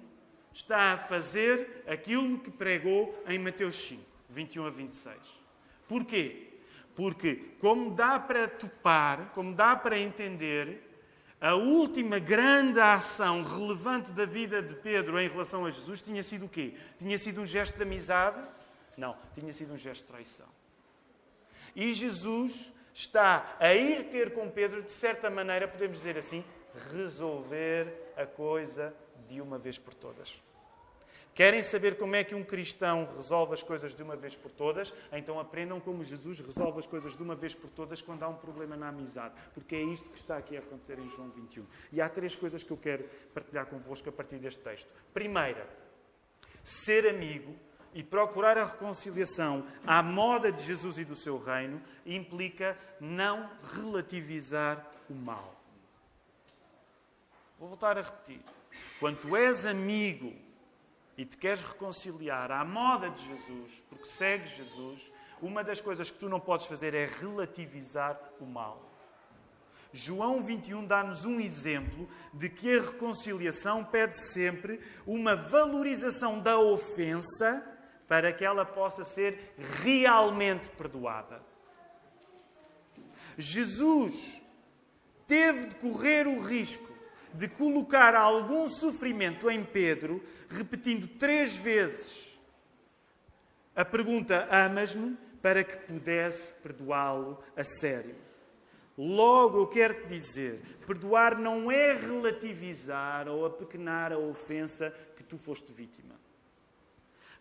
[0.54, 5.16] está a fazer aquilo que pregou em Mateus 5, 21 a 26.
[5.88, 6.48] Porquê?
[6.96, 10.87] Porque, como dá para topar, como dá para entender,
[11.40, 16.46] A última grande ação relevante da vida de Pedro em relação a Jesus tinha sido
[16.46, 16.74] o quê?
[16.98, 18.42] Tinha sido um gesto de amizade?
[18.98, 20.48] Não, tinha sido um gesto de traição.
[21.76, 26.44] E Jesus está a ir ter com Pedro, de certa maneira, podemos dizer assim,
[26.92, 28.92] resolver a coisa
[29.28, 30.34] de uma vez por todas.
[31.38, 34.92] Querem saber como é que um cristão resolve as coisas de uma vez por todas?
[35.12, 38.38] Então aprendam como Jesus resolve as coisas de uma vez por todas quando há um
[38.38, 39.36] problema na amizade.
[39.54, 41.64] Porque é isto que está aqui a acontecer em João 21.
[41.92, 44.90] E há três coisas que eu quero partilhar convosco a partir deste texto.
[45.14, 45.70] Primeira,
[46.64, 47.56] ser amigo
[47.94, 54.92] e procurar a reconciliação à moda de Jesus e do seu reino implica não relativizar
[55.08, 55.56] o mal.
[57.60, 58.42] Vou voltar a repetir.
[59.00, 60.47] Quando és amigo
[61.18, 66.20] e te queres reconciliar à moda de Jesus, porque segues Jesus, uma das coisas que
[66.20, 68.88] tu não podes fazer é relativizar o mal.
[69.92, 77.66] João 21 dá-nos um exemplo de que a reconciliação pede sempre uma valorização da ofensa
[78.08, 81.42] para que ela possa ser realmente perdoada.
[83.38, 84.42] Jesus
[85.26, 86.97] teve de correr o risco
[87.38, 92.38] de colocar algum sofrimento em Pedro, repetindo três vezes
[93.76, 95.18] a pergunta: Amas-me?
[95.42, 98.16] para que pudesse perdoá-lo a sério.
[98.98, 105.38] Logo, eu quero te dizer: perdoar não é relativizar ou apequenar a ofensa que tu
[105.38, 106.16] foste vítima.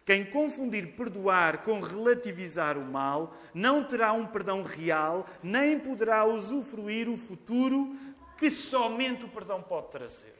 [0.04, 7.08] Quem confundir perdoar com relativizar o mal não terá um perdão real, nem poderá usufruir
[7.08, 7.96] o futuro
[8.38, 10.36] que somente o perdão pode trazer.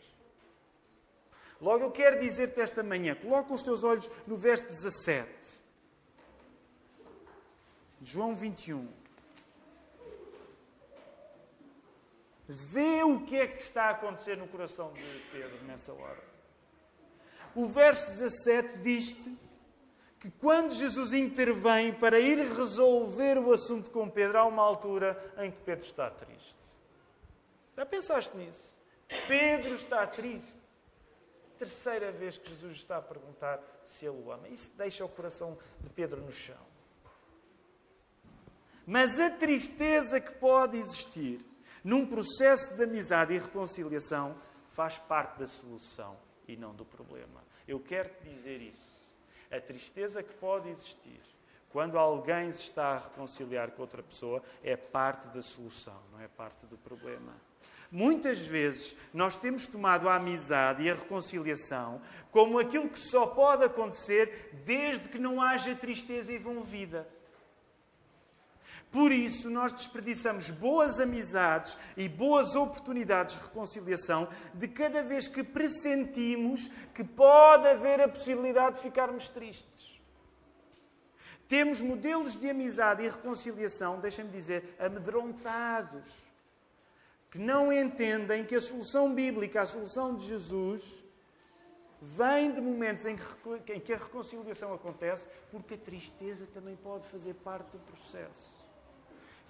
[1.61, 5.63] Logo, eu quero dizer-te esta manhã: coloca os teus olhos no verso 17,
[8.03, 8.87] João 21.
[12.49, 16.23] Vê o que é que está a acontecer no coração de Pedro nessa hora.
[17.57, 19.37] O verso 17 diz-te
[20.21, 25.51] que quando Jesus intervém para ir resolver o assunto com Pedro, há uma altura em
[25.51, 26.56] que Pedro está triste.
[27.77, 28.75] Já pensaste nisso?
[29.29, 30.57] Pedro está triste.
[31.59, 34.49] Terceira vez que Jesus está a perguntar se ele o ama.
[34.49, 36.67] Isso deixa o coração de Pedro no chão.
[38.87, 41.45] Mas a tristeza que pode existir
[41.83, 44.37] num processo de amizade e reconciliação
[44.69, 47.43] faz parte da solução e não do problema.
[47.67, 49.07] Eu quero te dizer isso.
[49.51, 51.21] A tristeza que pode existir
[51.71, 56.29] quando alguém se está a reconciliar com outra pessoa é parte da solução, não é
[56.29, 57.35] parte do problema.
[57.91, 63.65] Muitas vezes nós temos tomado a amizade e a reconciliação como aquilo que só pode
[63.65, 67.09] acontecer desde que não haja tristeza envolvida.
[68.91, 75.43] Por isso, nós desperdiçamos boas amizades e boas oportunidades de reconciliação de cada vez que
[75.43, 80.01] pressentimos que pode haver a possibilidade de ficarmos tristes.
[81.49, 86.36] Temos modelos de amizade e reconciliação, deixem-me dizer, amedrontados
[87.37, 91.05] que não entendem que a solução bíblica, a solução de Jesus,
[92.01, 97.07] vem de momentos em que, em que a reconciliação acontece, porque a tristeza também pode
[97.07, 98.65] fazer parte do processo.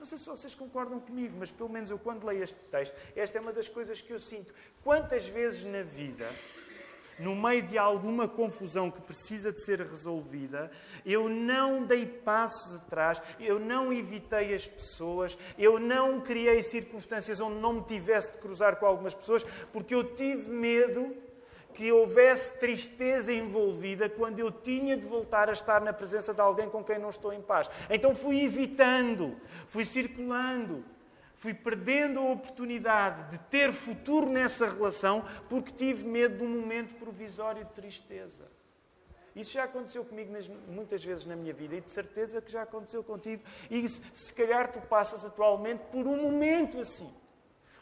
[0.00, 3.38] Não sei se vocês concordam comigo, mas pelo menos eu, quando leio este texto, esta
[3.38, 4.52] é uma das coisas que eu sinto.
[4.82, 6.28] Quantas vezes na vida
[7.18, 10.70] no meio de alguma confusão que precisa de ser resolvida,
[11.04, 17.60] eu não dei passos atrás, eu não evitei as pessoas, eu não criei circunstâncias onde
[17.60, 21.16] não me tivesse de cruzar com algumas pessoas, porque eu tive medo
[21.74, 26.70] que houvesse tristeza envolvida quando eu tinha de voltar a estar na presença de alguém
[26.70, 27.68] com quem não estou em paz.
[27.90, 30.82] Então fui evitando, fui circulando
[31.36, 36.94] fui perdendo a oportunidade de ter futuro nessa relação porque tive medo de um momento
[36.94, 38.44] provisório de tristeza.
[39.34, 40.32] Isso já aconteceu comigo
[40.66, 43.42] muitas vezes na minha vida e de certeza que já aconteceu contigo.
[43.70, 47.12] E se calhar tu passas atualmente por um momento assim,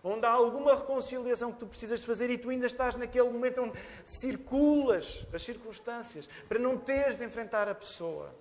[0.03, 3.79] onde há alguma reconciliação que tu precisas fazer e tu ainda estás naquele momento onde
[4.05, 8.35] circulas as circunstâncias para não teres de enfrentar a pessoa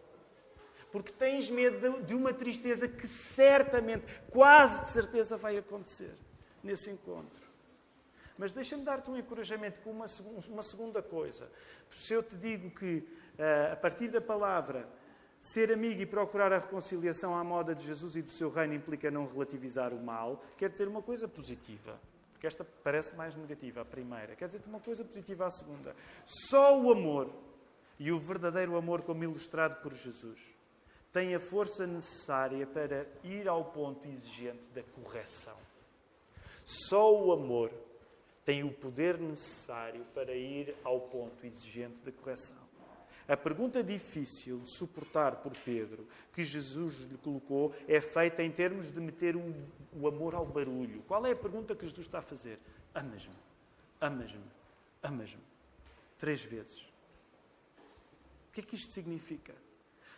[0.94, 6.14] porque tens medo de uma tristeza que certamente, quase de certeza, vai acontecer
[6.64, 7.42] nesse encontro.
[8.38, 10.06] Mas deixa-me dar-te um encorajamento com uma,
[10.48, 11.50] uma segunda coisa.
[11.90, 13.08] Se eu te digo que,
[13.40, 14.88] eh, a partir da palavra,
[15.42, 19.10] ser amigo e procurar a reconciliação à moda de Jesus e do seu reino implica
[19.10, 22.00] não relativizar o mal, quer dizer uma coisa positiva.
[22.34, 24.36] Porque esta parece mais negativa, a primeira.
[24.36, 25.96] Quer dizer-te uma coisa positiva, a segunda.
[26.24, 27.34] Só o amor
[27.98, 30.62] e o verdadeiro amor, como ilustrado por Jesus,
[31.14, 35.56] tem a força necessária para ir ao ponto exigente da correção.
[36.66, 37.72] Só o amor
[38.44, 42.58] tem o poder necessário para ir ao ponto exigente da correção.
[43.28, 48.92] A pergunta difícil de suportar por Pedro, que Jesus lhe colocou, é feita em termos
[48.92, 49.54] de meter um,
[49.94, 51.04] o amor ao barulho.
[51.08, 52.60] Qual é a pergunta que Jesus está a fazer?
[52.94, 53.36] Amas-me,
[54.02, 54.44] amas-me,
[55.02, 55.44] amas-me.
[56.18, 56.82] Três vezes.
[58.50, 59.54] O que é que isto significa?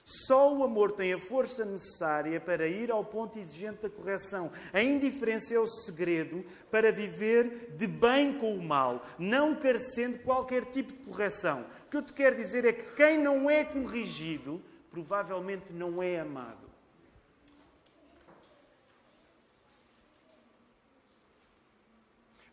[0.06, 4.52] Só o amor tem a força necessária para ir ao ponto exigente da correção.
[4.72, 10.66] A indiferença é o segredo para viver de bem com o mal, não carecendo qualquer
[10.66, 11.66] tipo de correção.
[11.88, 16.20] O que eu te quero dizer é que quem não é corrigido provavelmente não é
[16.20, 16.70] amado.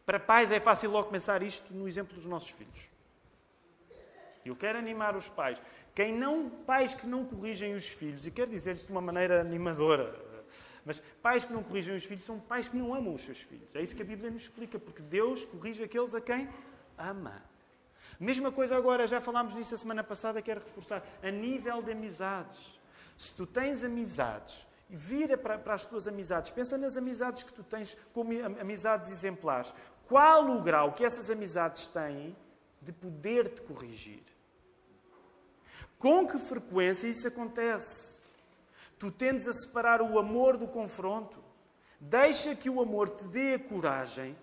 [0.06, 2.92] Para pais é fácil logo pensar isto no exemplo dos nossos filhos.
[4.44, 5.60] Eu quero animar os pais.
[5.94, 9.40] Quem não, pais que não corrigem os filhos, e quero dizer isto de uma maneira
[9.40, 10.14] animadora,
[10.84, 13.74] mas pais que não corrigem os filhos são pais que não amam os seus filhos.
[13.76, 16.48] É isso que a Bíblia nos explica, porque Deus corrige aqueles a quem
[16.98, 17.42] ama.
[18.18, 22.80] Mesma coisa agora, já falámos nisso a semana passada, quero reforçar, a nível de amizades.
[23.16, 27.62] Se tu tens amizades, vira para, para as tuas amizades, pensa nas amizades que tu
[27.62, 29.72] tens como amizades exemplares.
[30.06, 32.36] Qual o grau que essas amizades têm
[32.80, 34.22] de poder te corrigir?
[36.02, 38.20] Com que frequência isso acontece?
[38.98, 41.38] Tu tendes a separar o amor do confronto.
[42.00, 44.36] Deixa que o amor te dê a coragem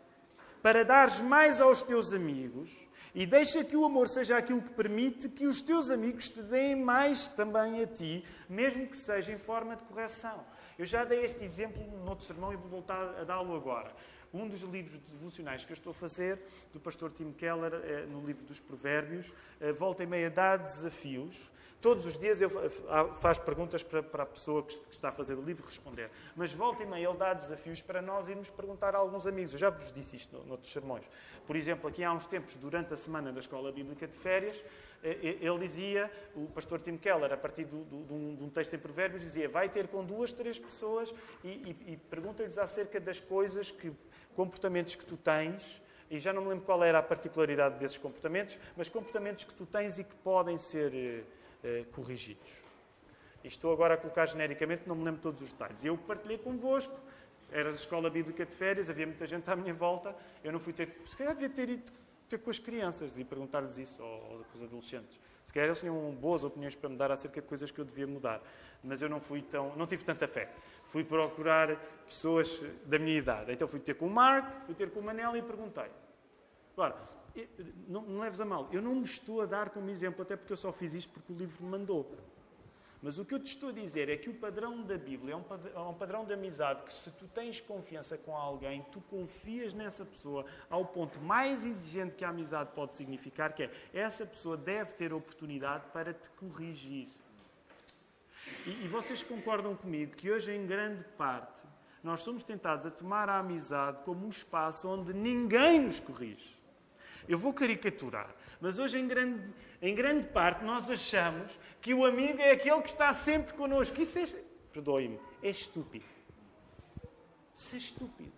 [0.64, 5.28] para dares mais aos teus amigos e deixa que o amor seja aquilo que permite
[5.28, 9.76] que os teus amigos te deem mais também a ti, mesmo que seja em forma
[9.76, 10.46] de correção.
[10.78, 13.94] Eu já dei este exemplo no outro sermão e vou voltar a dá-lo agora.
[14.34, 16.40] Um dos livros devocionais que eu estou a fazer,
[16.72, 21.36] do pastor Tim Keller, eh, no livro dos Provérbios, eh, volta e meia dá desafios.
[21.82, 22.52] Todos os dias ele
[23.22, 26.12] faz perguntas para, a pessoa que está a fazer o livro responder.
[26.36, 29.54] Mas volta e meia ele dá desafios para nós irmos perguntar a alguns amigos.
[29.54, 31.06] Eu já vos disse isto noutros sermões.
[31.48, 34.62] Por exemplo, aqui há uns tempos, durante a semana da Escola Bíblica de Férias,
[35.02, 38.80] eh, ele dizia, o pastor Tim Keller, a partir de, um, de um, texto em
[38.80, 41.14] Provérbios, dizia: vai ter com duas, três pessoas
[41.44, 43.94] e, e, e pergunta-lhes acerca das coisas que
[44.40, 48.58] comportamentos que tu tens, e já não me lembro qual era a particularidade desses comportamentos,
[48.78, 51.26] mas comportamentos que tu tens e que podem ser
[51.62, 52.50] eh, corrigidos.
[53.44, 55.84] E estou agora a colocar genericamente, não me lembro todos os detalhes.
[55.84, 56.98] Eu partilhei convosco,
[57.52, 60.72] era a escola bíblica de férias, havia muita gente à minha volta, eu não fui
[60.72, 61.92] ter, se calhar devia ter ido
[62.30, 65.20] ter com as crianças e perguntar-lhes isso, ou, ou com os adolescentes.
[65.50, 68.06] Se calhar eles tinham boas opiniões para me dar acerca de coisas que eu devia
[68.06, 68.40] mudar.
[68.84, 70.48] Mas eu não fui tão, não tive tanta fé.
[70.84, 73.52] Fui procurar pessoas da minha idade.
[73.52, 75.90] Então fui ter com o Marco, fui ter com o Manel e perguntei.
[76.74, 76.96] Agora,
[77.88, 80.54] não me leves a mal, eu não me estou a dar como exemplo, até porque
[80.54, 82.16] eu só fiz isto porque o livro me mandou.
[83.02, 85.80] Mas o que eu te estou a dizer é que o padrão da Bíblia é
[85.80, 90.46] um padrão de amizade que, se tu tens confiança com alguém, tu confias nessa pessoa
[90.70, 95.14] ao ponto mais exigente que a amizade pode significar, que é essa pessoa deve ter
[95.14, 97.08] oportunidade para te corrigir.
[98.66, 101.62] E, e vocês concordam comigo que hoje, em grande parte,
[102.04, 106.58] nós somos tentados a tomar a amizade como um espaço onde ninguém nos corrige.
[107.28, 112.42] Eu vou caricaturar, mas hoje, em grande, em grande parte, nós achamos que o amigo
[112.42, 114.02] é aquele que está sempre connosco.
[114.02, 114.26] Isso é,
[114.74, 116.06] perdoe-me, é estúpido.
[117.56, 118.34] Isso é estúpido.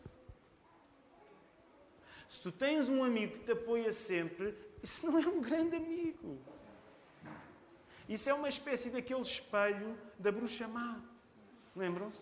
[2.30, 6.40] Se tu tens um amigo que te apoia sempre, isso não é um grande amigo.
[8.08, 11.00] Isso é uma espécie daquele espelho da bruxa má.
[11.76, 12.22] Lembram-se?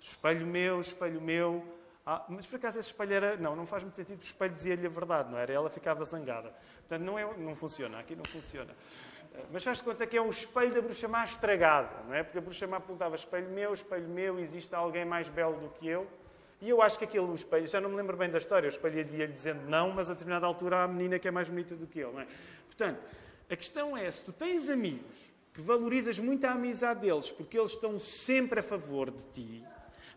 [0.00, 1.79] Espelho meu, espelho meu,
[2.12, 3.36] ah, mas por acaso esse espelho era.
[3.36, 4.18] Não, não faz muito sentido.
[4.18, 5.52] O espelho dizia-lhe a verdade, não era?
[5.52, 6.52] Ela ficava zangada.
[6.78, 8.00] Portanto, não, é, não funciona.
[8.00, 8.74] Aqui não funciona.
[9.32, 12.24] Eh, mas faz-te conta que é um espelho da bruxa má estragado, não é?
[12.24, 15.86] Porque a bruxa má apontava espelho meu, espelho meu, existe alguém mais belo do que
[15.86, 16.04] eu.
[16.60, 18.98] E eu acho que aquele espelho, já não me lembro bem da história, o espelho
[18.98, 21.86] ia-lhe dizendo não, mas a determinada altura há a menina que é mais bonita do
[21.86, 22.26] que ele, não é?
[22.66, 23.00] Portanto,
[23.48, 27.70] a questão é, se tu tens amigos que valorizas muito a amizade deles porque eles
[27.70, 29.64] estão sempre a favor de ti,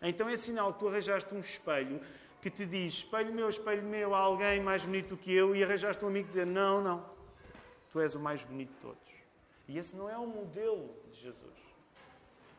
[0.08, 2.00] então é sinal que tu arranjaste um espelho
[2.40, 6.04] que te diz: espelho meu, espelho meu, há alguém mais bonito que eu, e arranjaste
[6.04, 7.04] um amigo que diz: não, não,
[7.90, 9.14] tu és o mais bonito de todos.
[9.66, 11.64] E esse não é o modelo de Jesus.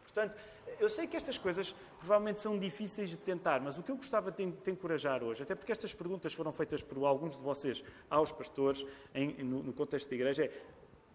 [0.03, 0.35] Portanto,
[0.79, 4.31] eu sei que estas coisas provavelmente são difíceis de tentar, mas o que eu gostava
[4.31, 8.31] de te encorajar hoje, até porque estas perguntas foram feitas por alguns de vocês aos
[8.31, 10.51] pastores em, no, no, contexto da igreja, é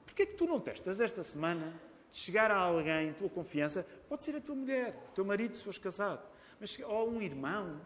[0.04, 1.74] porquê é que tu não testas esta semana
[2.12, 5.78] chegar a alguém, tua confiança, pode ser a tua mulher, o teu marido se fores
[5.78, 6.22] casado,
[6.58, 7.80] mas, ou um irmão,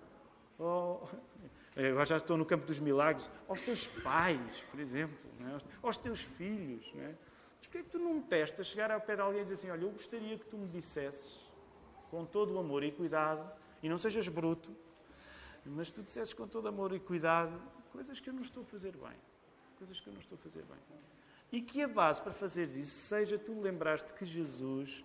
[0.59, 1.09] ou,
[1.77, 5.61] agora já estou no campo dos milagres, aos teus pais, por exemplo, é?
[5.83, 6.91] aos teus filhos.
[6.95, 7.15] Não é?
[7.59, 9.71] Mas porquê é que tu não testas chegar ao pé de alguém e dizer assim,
[9.71, 11.39] olha, eu gostaria que tu me dissesses,
[12.11, 13.51] com todo o amor e cuidado,
[13.83, 14.75] e não sejas bruto,
[15.67, 17.61] Mas tu disseste com todo amor e cuidado
[17.91, 19.17] coisas que eu não estou a fazer bem.
[19.77, 20.79] Coisas que eu não estou a fazer bem.
[21.55, 25.05] E que a base para fazeres isso seja tu lembraste que Jesus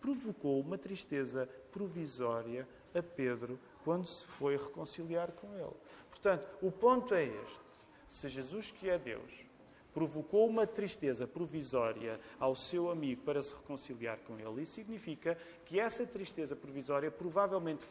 [0.00, 5.76] provocou uma tristeza provisória a Pedro quando se foi reconciliar com ele.
[6.08, 7.60] Portanto, o ponto é este.
[8.08, 9.44] Se Jesus, que é Deus,
[9.92, 15.36] provocou uma tristeza provisória ao seu amigo para se reconciliar com ele, isso significa
[15.66, 17.84] que essa tristeza provisória provavelmente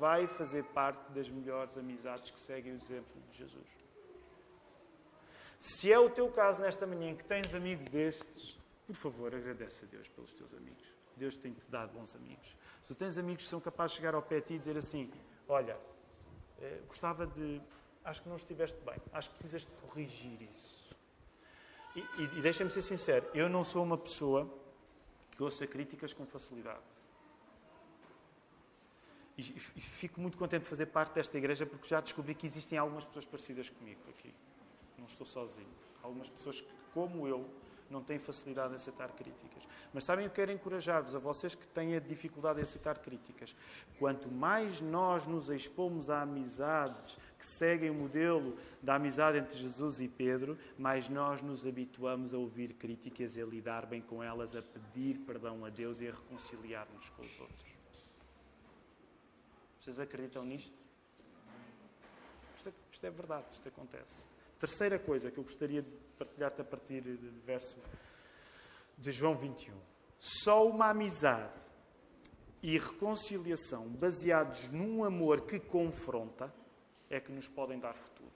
[0.00, 3.85] vai fazer parte das melhores amizades que seguem o exemplo de Jesus.
[5.66, 8.56] Se é o teu caso nesta manhã que tens amigos destes,
[8.86, 10.84] por favor, agradece a Deus pelos teus amigos.
[11.16, 12.56] Deus tem-te dado bons amigos.
[12.84, 15.10] Se tens amigos que são capazes de chegar ao pé de ti e dizer assim:
[15.48, 15.76] Olha,
[16.60, 17.60] eh, gostava de.
[18.04, 20.96] Acho que não estiveste bem, acho que precisas de corrigir isso.
[21.96, 24.48] E, e, e deixa-me ser sincero: eu não sou uma pessoa
[25.32, 26.78] que ouça críticas com facilidade.
[29.36, 32.78] E, e fico muito contente de fazer parte desta igreja porque já descobri que existem
[32.78, 34.32] algumas pessoas parecidas comigo aqui.
[34.98, 35.68] Não estou sozinho.
[36.02, 37.48] Algumas pessoas que, como eu,
[37.90, 39.62] não têm facilidade em aceitar críticas.
[39.92, 43.54] Mas sabem, eu quero encorajar-vos, a vocês que têm a dificuldade em aceitar críticas.
[43.98, 50.00] Quanto mais nós nos expomos a amizades que seguem o modelo da amizade entre Jesus
[50.00, 54.54] e Pedro, mais nós nos habituamos a ouvir críticas e a lidar bem com elas,
[54.56, 57.76] a pedir perdão a Deus e a reconciliar-nos com os outros.
[59.80, 60.76] Vocês acreditam nisto?
[62.56, 64.35] Isto é, isto é verdade, isto acontece.
[64.58, 67.76] Terceira coisa que eu gostaria de partilhar-te a partir do verso
[68.96, 69.74] de João 21.
[70.18, 71.52] Só uma amizade
[72.62, 76.52] e reconciliação baseados num amor que confronta
[77.10, 78.32] é que nos podem dar futuro.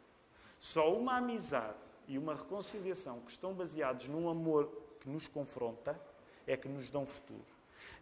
[0.58, 5.98] Só uma amizade e uma reconciliação que estão baseados num amor que nos confronta
[6.46, 7.40] é que nos dão futuro.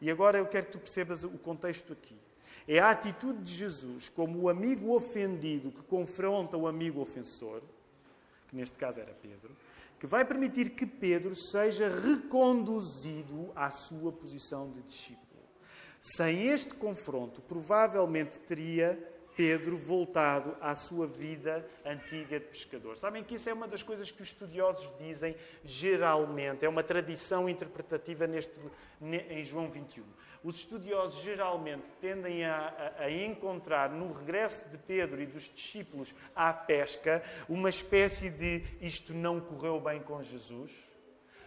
[0.00, 2.18] E agora eu quero que tu percebas o contexto aqui.
[2.66, 7.62] É a atitude de Jesus como o amigo ofendido que confronta o amigo ofensor
[8.48, 9.56] que neste caso era Pedro,
[9.98, 15.26] que vai permitir que Pedro seja reconduzido à sua posição de discípulo.
[16.00, 18.98] Sem este confronto, provavelmente teria
[19.38, 22.98] Pedro voltado à sua vida antiga de pescador.
[22.98, 27.48] Sabem que isso é uma das coisas que os estudiosos dizem geralmente, é uma tradição
[27.48, 28.60] interpretativa neste,
[29.00, 30.02] em João 21
[30.42, 36.14] os estudiosos geralmente tendem a, a, a, encontrar no regresso de Pedro e dos discípulos
[36.34, 40.87] à pesca uma espécie de isto não correu bem com Jesus.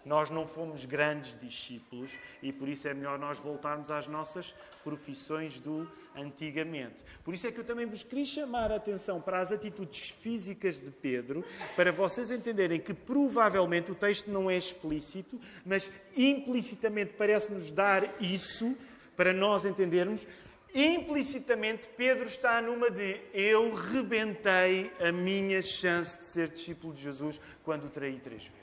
[0.06, 5.60] Nós não fomos grandes discípulos e por isso é melhor nós voltarmos às nossas profissões
[5.60, 7.04] do antigamente.
[7.24, 10.80] Por isso é que eu também vos queria chamar a atenção para as atitudes físicas
[10.80, 11.44] de Pedro,
[11.76, 18.76] para vocês entenderem que provavelmente o texto não é explícito, mas implicitamente parece-nos dar isso
[19.16, 20.28] para nós entendermos.
[20.74, 27.42] Implicitamente, Pedro está numa de eu rebentei a minha chance de ser discípulo de Jesus
[27.64, 28.61] quando o traí três vezes.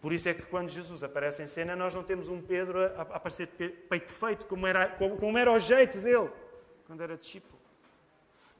[0.00, 3.02] Por isso é que quando Jesus aparece em cena, nós não temos um Pedro a,
[3.02, 6.30] aparecer de peito feito, como era, como, como era o jeito dele,
[6.86, 7.60] quando era discípulo.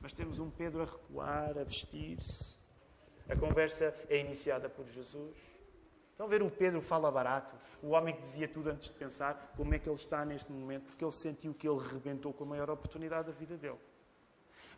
[0.00, 2.58] Mas temos um Pedro a recuar, a vestir-se.
[3.28, 5.36] A conversa é iniciada por Jesus.
[6.10, 9.54] Estão a ver o Pedro fala barato, o homem que dizia tudo antes de pensar,
[9.56, 12.46] como é que ele está neste momento, porque ele sentiu que ele rebentou com a
[12.46, 13.78] maior oportunidade da vida dele.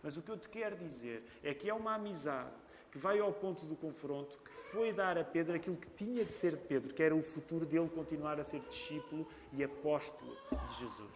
[0.01, 2.53] Mas o que eu te quero dizer é que é uma amizade
[2.93, 6.33] que vai ao ponto do confronto, que foi dar a Pedro aquilo que tinha de
[6.33, 10.75] ser de Pedro, que era o futuro dele continuar a ser discípulo e apóstolo de
[10.79, 11.11] Jesus.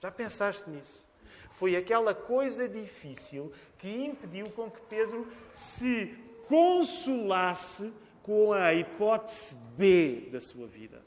[0.00, 1.04] Já pensaste nisso?
[1.50, 6.16] Foi aquela coisa difícil que impediu com que Pedro se
[6.46, 7.92] consolasse
[8.22, 11.02] com a hipótese B da sua vida.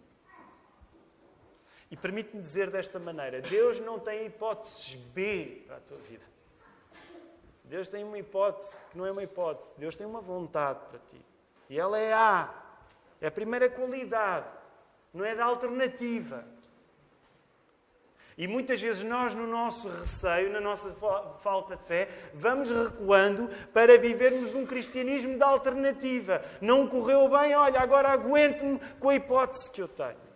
[1.89, 6.36] E permite-me dizer desta maneira: Deus não tem hipóteses B para a tua vida.
[7.69, 9.73] Deus tem uma hipótese que não é uma hipótese.
[9.77, 11.21] Deus tem uma vontade para ti.
[11.69, 12.53] E ela é A.
[13.19, 14.47] É a primeira qualidade.
[15.13, 16.45] Não é da alternativa.
[18.37, 20.91] E muitas vezes nós, no nosso receio, na nossa
[21.41, 26.45] falta de fé, vamos recuando para vivermos um cristianismo da alternativa.
[26.61, 30.27] Não correu bem, olha, agora aguento-me com a hipótese que eu tenho.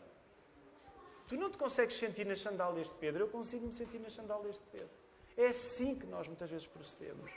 [1.27, 4.55] Tu não te consegues sentir nas sandálias de Pedro, eu consigo me sentir nas sandálias
[4.55, 5.00] de Pedro.
[5.37, 7.31] É assim que nós muitas vezes procedemos.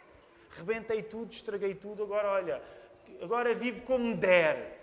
[0.51, 2.63] Rebentei tudo, estraguei tudo, agora olha,
[3.21, 4.83] agora vivo como der.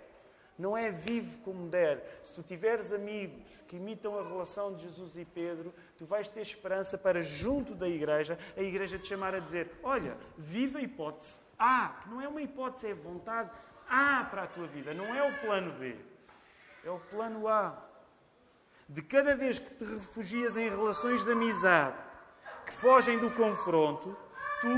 [0.58, 2.20] Não é vivo como der.
[2.22, 6.42] Se tu tiveres amigos que imitam a relação de Jesus e Pedro, tu vais ter
[6.42, 11.40] esperança para, junto da igreja, a igreja te chamar a dizer: Olha, viva a hipótese
[11.58, 13.50] A, que não é uma hipótese, é vontade
[13.88, 15.96] A para a tua vida, não é o plano B,
[16.84, 17.88] é o plano A.
[18.88, 21.96] De cada vez que te refugias em relações de amizade,
[22.66, 24.16] que fogem do confronto,
[24.60, 24.68] tu,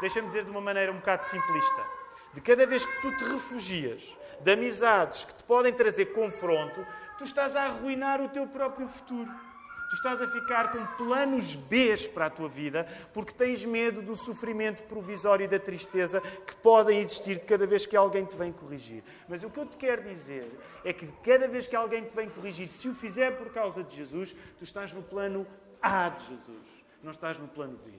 [0.00, 1.82] deixa-me dizer de uma maneira um bocado simplista,
[2.32, 6.84] de cada vez que tu te refugias de amizades que te podem trazer confronto,
[7.16, 9.30] tu estás a arruinar o teu próprio futuro.
[9.90, 14.16] Tu estás a ficar com planos B para a tua vida porque tens medo do
[14.16, 18.50] sofrimento provisório e da tristeza que podem existir de cada vez que alguém te vem
[18.50, 19.04] corrigir.
[19.28, 20.50] Mas o que eu te quero dizer
[20.82, 23.94] é que cada vez que alguém te vem corrigir, se o fizer por causa de
[23.94, 25.46] Jesus, tu estás no plano
[25.82, 26.71] A de Jesus,
[27.02, 27.92] não estás no plano B.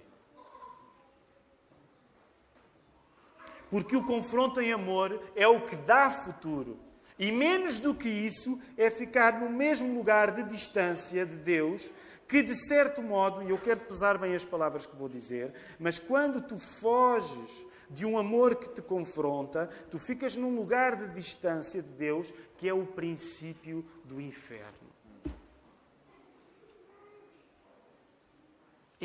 [3.70, 6.80] Porque o confronto em amor é o que dá futuro.
[7.18, 11.92] E menos do que isso é ficar no mesmo lugar de distância de Deus,
[12.28, 16.00] que de certo modo, e eu quero pesar bem as palavras que vou dizer, mas
[16.00, 21.82] quando tu foges de um amor que te confronta, tu ficas num lugar de distância
[21.82, 24.90] de Deus, que é o princípio do inferno.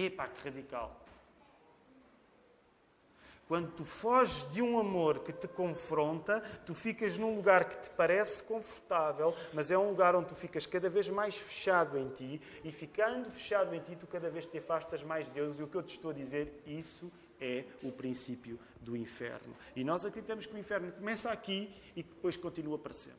[0.06, 0.94] Epá, que radical.
[3.48, 7.90] Quando tu foges de um amor que te confronta, tu ficas num lugar que te
[7.90, 12.40] parece confortável, mas é um lugar onde tu ficas cada vez mais fechado em ti,
[12.62, 15.58] e ficando fechado em ti, tu cada vez te afastas mais de Deus.
[15.58, 19.56] E o que eu te estou a dizer, isso é o princípio do inferno.
[19.74, 23.18] E nós acreditamos que o inferno começa aqui e que depois continua para sempre.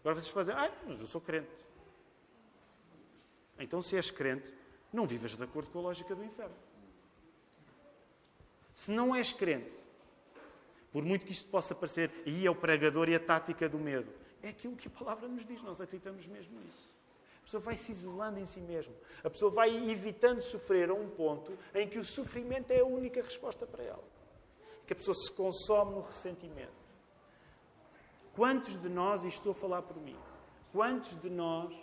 [0.00, 1.48] Agora vocês podem dizer, ah, mas eu sou crente.
[3.58, 4.52] Então, se és crente,
[4.92, 6.54] não vivas de acordo com a lógica do inferno.
[8.74, 9.84] Se não és crente,
[10.92, 14.12] por muito que isto possa parecer, e é o pregador e a tática do medo,
[14.42, 16.88] é aquilo que a palavra nos diz, nós acreditamos mesmo nisso.
[17.40, 18.94] A pessoa vai se isolando em si mesmo.
[19.22, 23.22] A pessoa vai evitando sofrer a um ponto em que o sofrimento é a única
[23.22, 24.04] resposta para ela.
[24.86, 26.72] Que a pessoa se consome no ressentimento.
[28.34, 30.16] Quantos de nós, e estou a falar por mim,
[30.72, 31.74] quantos de nós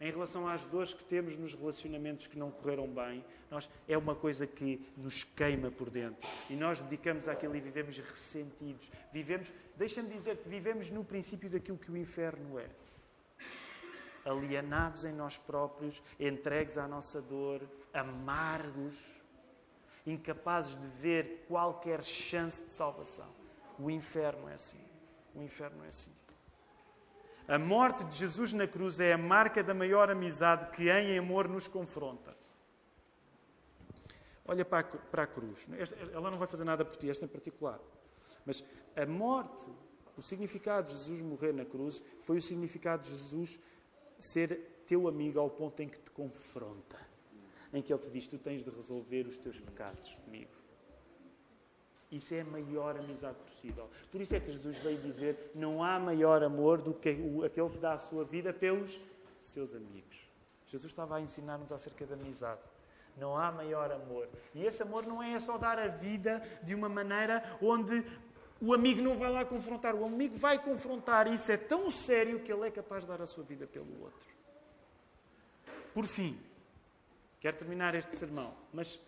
[0.00, 4.14] em relação às dores que temos nos relacionamentos que não correram bem, nós, é uma
[4.14, 6.28] coisa que nos queima por dentro.
[6.48, 8.90] E nós dedicamos àquilo e vivemos ressentidos.
[9.12, 12.68] Vivemos, deixa-me dizer que vivemos no princípio daquilo que o inferno é.
[14.24, 19.18] Alienados em nós próprios, entregues à nossa dor, amargos,
[20.06, 23.28] incapazes de ver qualquer chance de salvação.
[23.78, 24.80] O inferno é assim.
[25.34, 26.17] O inferno é assim.
[27.48, 31.48] A morte de Jesus na cruz é a marca da maior amizade que em amor
[31.48, 32.36] nos confronta.
[34.44, 35.66] Olha para a, para a cruz.
[36.12, 37.80] Ela não vai fazer nada por ti, esta em particular.
[38.44, 38.62] Mas
[38.94, 39.66] a morte,
[40.14, 43.58] o significado de Jesus morrer na cruz, foi o significado de Jesus
[44.18, 46.98] ser teu amigo ao ponto em que te confronta.
[47.72, 50.50] Em que ele te diz: Tu tens de resolver os teus pecados comigo.
[52.10, 53.88] Isso é a maior amizade possível.
[54.10, 57.10] Por isso é que Jesus veio dizer: não há maior amor do que
[57.44, 58.98] aquele que dá a sua vida pelos
[59.38, 60.16] seus amigos.
[60.66, 62.60] Jesus estava a ensinar-nos acerca da amizade.
[63.16, 64.28] Não há maior amor.
[64.54, 68.04] E esse amor não é só dar a vida de uma maneira onde
[68.60, 69.94] o amigo não vai lá confrontar.
[69.94, 71.26] O amigo vai confrontar.
[71.26, 74.28] Isso é tão sério que ele é capaz de dar a sua vida pelo outro.
[75.92, 76.38] Por fim,
[77.40, 79.00] quero terminar este sermão, mas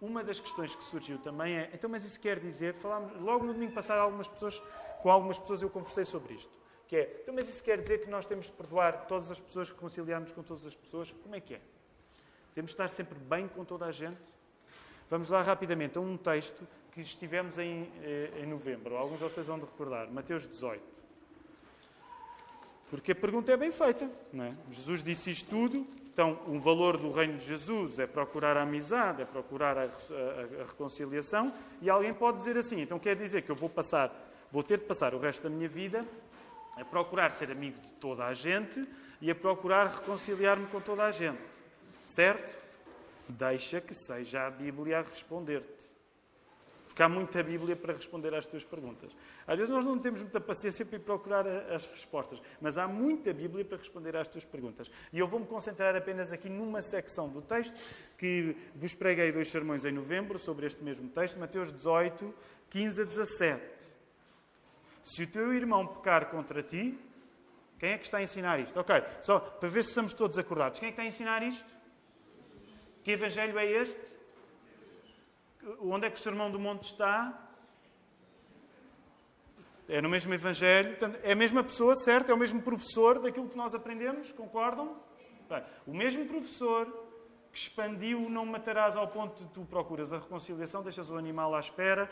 [0.00, 3.52] uma das questões que surgiu também é, então, mas isso quer dizer, falámos, logo no
[3.52, 4.62] domingo passado, algumas pessoas,
[5.02, 8.08] com algumas pessoas eu conversei sobre isto, que é, então, mas isso quer dizer que
[8.08, 11.10] nós temos de perdoar todas as pessoas, que conciliamos com todas as pessoas?
[11.22, 11.60] Como é que é?
[12.54, 14.32] Temos de estar sempre bem com toda a gente?
[15.10, 18.96] Vamos lá rapidamente a um texto que estivemos em, eh, em novembro.
[18.96, 20.10] Alguns de vocês vão de recordar.
[20.10, 20.82] Mateus 18.
[22.90, 24.10] Porque a pergunta é bem feita.
[24.32, 24.56] Não é?
[24.70, 25.86] Jesus disse isto tudo
[26.18, 29.84] então, um valor do reino de Jesus é procurar a amizade, é procurar a, a,
[29.84, 34.12] a, reconciliação, e alguém pode dizer assim: então quer dizer que eu vou passar,
[34.50, 36.04] vou ter de passar o resto da minha vida
[36.76, 38.84] a procurar ser amigo de toda a gente
[39.20, 41.62] e a procurar reconciliar-me com toda a gente.
[42.02, 42.52] Certo?
[43.28, 45.97] Deixa que seja a Bíblia a responder-te.
[46.98, 49.14] Porque há muita Bíblia para responder às tuas perguntas.
[49.46, 53.32] Às vezes nós não temos muita paciência para ir procurar as respostas, mas há muita
[53.32, 54.90] Bíblia para responder às tuas perguntas.
[55.12, 57.78] E eu vou-me concentrar apenas aqui numa secção do texto
[58.16, 62.34] que vos preguei dois sermões em novembro sobre este mesmo texto, Mateus 18,
[62.68, 63.62] 15 a 17.
[65.00, 66.98] Se o teu irmão pecar contra ti,
[67.78, 68.76] quem é que está a ensinar isto?
[68.80, 70.80] Ok, só para ver se estamos todos acordados.
[70.80, 71.64] Quem é que está a ensinar isto?
[73.04, 74.17] Que evangelho é este?
[75.80, 77.46] Onde é que o Sermão do Monte está?
[79.88, 80.96] É no mesmo Evangelho.
[81.22, 82.30] É a mesma pessoa, certo?
[82.30, 84.96] É o mesmo professor daquilo que nós aprendemos, concordam?
[85.48, 86.86] Bem, o mesmo professor
[87.50, 91.60] que expandiu não matarás ao ponto de tu procuras a reconciliação, deixas o animal à
[91.60, 92.10] espera,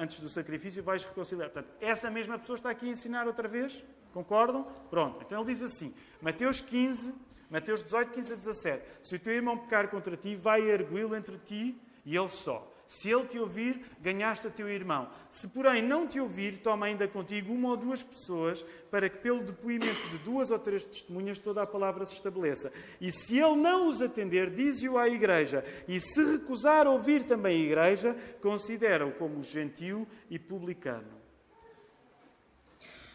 [0.00, 1.50] antes do sacrifício vais reconciliar.
[1.50, 4.64] Portanto, essa mesma pessoa está aqui a ensinar outra vez, concordam?
[4.88, 7.14] Pronto, então ele diz assim, Mateus 15,
[7.50, 8.84] Mateus 18, 15 a 17.
[9.02, 12.71] Se o teu irmão pecar contra ti, vai ergui-lo entre ti e ele só.
[12.92, 15.08] Se ele te ouvir, ganhaste a teu irmão.
[15.30, 19.42] Se, porém, não te ouvir, toma ainda contigo uma ou duas pessoas, para que, pelo
[19.42, 22.70] depoimento de duas ou três testemunhas, toda a palavra se estabeleça.
[23.00, 25.64] E se ele não os atender, dize-o à igreja.
[25.88, 31.18] E se recusar ouvir também a igreja, considera-o como gentil e publicano.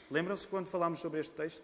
[0.10, 1.64] Lembram-se quando falámos sobre este texto?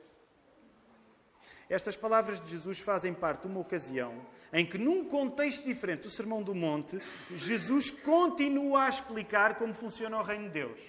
[1.68, 4.22] Estas palavras de Jesus fazem parte de uma ocasião
[4.54, 7.02] em que, num contexto diferente, o Sermão do Monte,
[7.32, 10.80] Jesus continua a explicar como funciona o reino de Deus.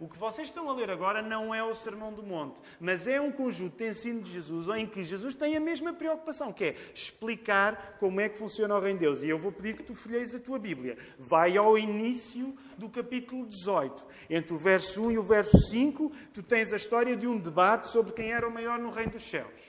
[0.00, 3.20] O que vocês estão a ler agora não é o Sermão do Monte, mas é
[3.20, 6.76] um conjunto de ensino de Jesus em que Jesus tem a mesma preocupação, que é
[6.94, 9.24] explicar como é que funciona o reino de Deus.
[9.24, 10.96] E eu vou pedir que tu folheis a tua Bíblia.
[11.18, 14.06] Vai ao início do capítulo 18.
[14.30, 17.88] Entre o verso 1 e o verso 5, tu tens a história de um debate
[17.88, 19.67] sobre quem era o maior no reino dos céus.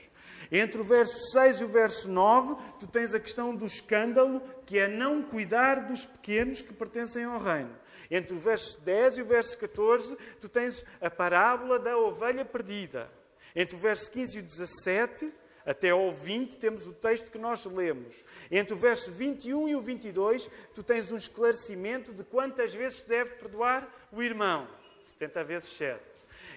[0.50, 4.78] Entre o verso 6 e o verso 9, tu tens a questão do escândalo, que
[4.78, 7.74] é não cuidar dos pequenos que pertencem ao reino.
[8.10, 13.08] Entre o verso 10 e o verso 14, tu tens a parábola da ovelha perdida.
[13.54, 15.32] Entre o verso 15 e o 17,
[15.64, 18.16] até ao 20, temos o texto que nós lemos.
[18.50, 23.32] Entre o verso 21 e o 22, tu tens um esclarecimento de quantas vezes deve
[23.32, 24.66] perdoar o irmão.
[25.02, 26.00] 70 vezes 7.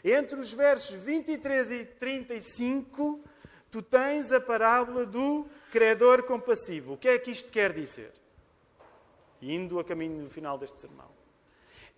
[0.03, 3.23] Entre os versos 23 e 35,
[3.73, 6.93] tu tens a parábola do credor compassivo.
[6.93, 8.11] O que é que isto quer dizer?
[9.41, 11.09] Indo a caminho do final deste sermão.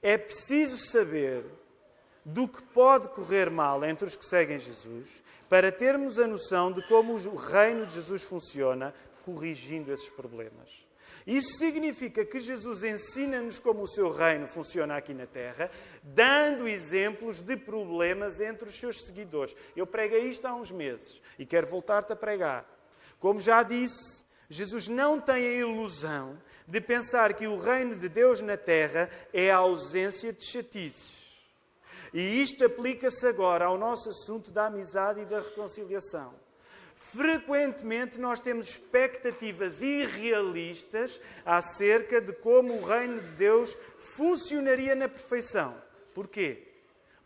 [0.01, 1.43] É preciso saber
[2.23, 6.81] do que pode correr mal entre os que seguem Jesus para termos a noção de
[6.87, 8.93] como o reino de Jesus funciona,
[9.25, 10.84] corrigindo esses problemas.
[11.25, 15.71] Isso significa que Jesus ensina-nos como o seu reino funciona aqui na Terra,
[16.03, 19.55] dando exemplos de problemas entre os seus seguidores.
[19.75, 22.69] Eu preguei isto há uns meses e quero voltar-te a pregar.
[23.19, 28.41] Como já disse, Jesus não tem a ilusão de pensar que o reino de Deus
[28.41, 31.43] na Terra é a ausência de chatices.
[32.13, 36.44] E isto aplica-se agora ao nosso assunto da amizade e da reconciliação.
[36.95, 45.75] Frequentemente nós temos expectativas irrealistas acerca de como o reino de Deus funcionaria na perfeição.
[46.13, 46.63] Porquê?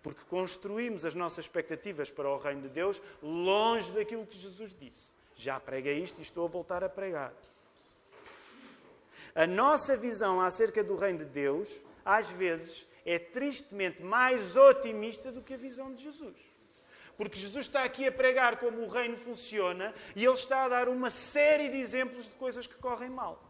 [0.02, 5.10] Porque construímos as nossas expectativas para o reino de Deus longe daquilo que Jesus disse.
[5.38, 7.32] Já preguei isto e estou a voltar a pregar.
[9.36, 15.42] A nossa visão acerca do reino de Deus, às vezes, é tristemente mais otimista do
[15.42, 16.49] que a visão de Jesus.
[17.20, 20.88] Porque Jesus está aqui a pregar como o reino funciona e ele está a dar
[20.88, 23.44] uma série de exemplos de coisas que correm mal.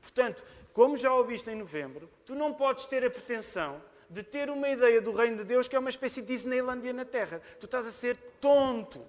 [0.00, 0.42] Portanto,
[0.72, 4.98] como já ouviste em novembro, tu não podes ter a pretensão de ter uma ideia
[4.98, 7.42] do reino de Deus que é uma espécie de Disneylandia na Terra.
[7.60, 9.06] Tu estás a ser tonto.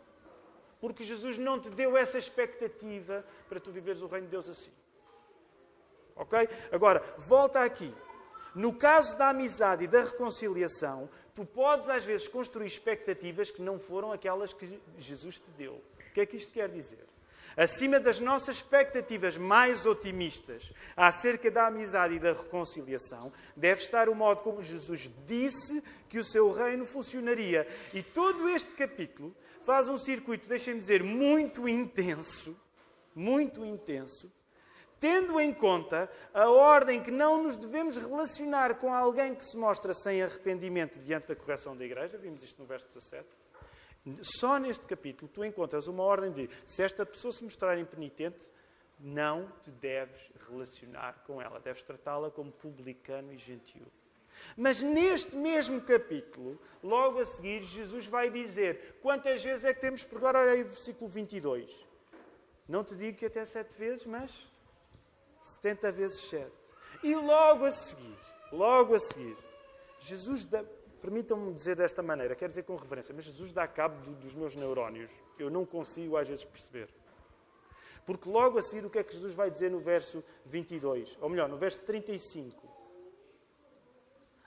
[0.81, 4.73] Porque Jesus não te deu essa expectativa para tu viveres o reino de Deus assim.
[6.13, 6.37] Ok?
[6.73, 7.95] Agora, volta aqui.
[8.53, 13.79] No caso da amizade e da reconciliação, tu podes às vezes construir expectativas que não
[13.79, 15.73] foram aquelas que Jesus te deu.
[15.73, 17.05] O que é que isto quer dizer?
[17.55, 24.15] Acima das nossas expectativas mais otimistas acerca da amizade e da reconciliação, deve estar o
[24.15, 27.67] modo como Jesus disse que o seu reino funcionaria.
[27.93, 32.57] E todo este capítulo faz um circuito, deixem-me dizer, muito intenso,
[33.13, 34.31] muito intenso,
[35.01, 39.95] tendo em conta a ordem que não nos devemos relacionar com alguém que se mostra
[39.95, 43.27] sem arrependimento diante da correção da igreja, vimos isto no verso 17.
[44.21, 48.47] Só neste capítulo tu encontras uma ordem de se esta pessoa se mostrar impenitente,
[48.99, 53.87] não te deves relacionar com ela, deves tratá-la como publicano e gentil.
[54.55, 60.03] Mas neste mesmo capítulo, logo a seguir, Jesus vai dizer quantas vezes é que temos
[60.03, 60.35] que perdoar.
[60.35, 61.87] Olha aí versículo 22.
[62.67, 64.50] Não te digo que até sete vezes, mas
[65.41, 66.51] 70 vezes 7.
[67.03, 68.17] E logo a seguir,
[68.51, 69.37] logo a seguir,
[70.01, 70.63] Jesus dá,
[70.99, 74.55] permitam-me dizer desta maneira, quero dizer com reverência, mas Jesus dá cabo do, dos meus
[74.55, 75.11] neurónios.
[75.37, 76.89] Eu não consigo às vezes perceber.
[78.05, 81.17] Porque logo a seguir, o que é que Jesus vai dizer no verso 22?
[81.21, 82.69] Ou melhor, no verso 35.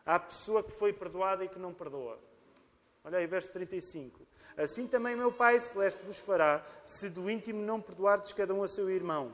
[0.05, 2.19] Há pessoa que foi perdoada e que não perdoa.
[3.03, 4.27] Olha aí, verso 35.
[4.57, 8.69] Assim também meu Pai Celeste vos fará, se do íntimo não perdoardes cada um a
[8.69, 9.33] seu irmão.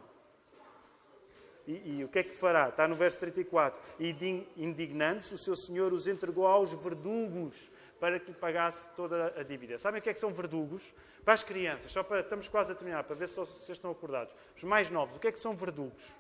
[1.71, 2.69] E, e, o que é que fará?
[2.69, 3.81] Está no verso 34.
[4.01, 4.11] E
[4.57, 9.79] indignando-se, o seu senhor os entregou aos verdugos para que lhe pagasse toda a dívida.
[9.79, 10.83] Sabem o que é que são verdugos?
[11.25, 14.35] Para as crianças, só para, estamos quase a terminar, para ver se vocês estão acordados.
[14.57, 16.11] Os mais novos, o que é que são verdugos?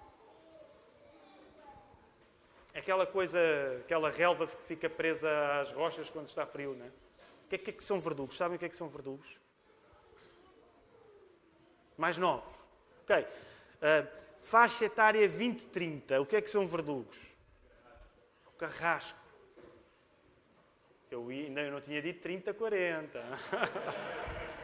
[2.74, 3.38] Aquela coisa,
[3.80, 5.28] aquela relva que fica presa
[5.61, 6.88] às rochas quando está frio, não é?
[6.88, 8.36] O que é que, é que são verdugos?
[8.36, 9.40] Sabem o que é que são verdugos?
[12.01, 12.48] mais novos.
[13.03, 13.16] Ok.
[13.20, 14.09] Uh,
[14.41, 16.20] faixa etária 20-30.
[16.20, 17.18] O que é que são verdugos?
[18.49, 19.18] O carrasco.
[21.11, 23.09] Eu ainda não tinha dito 30-40.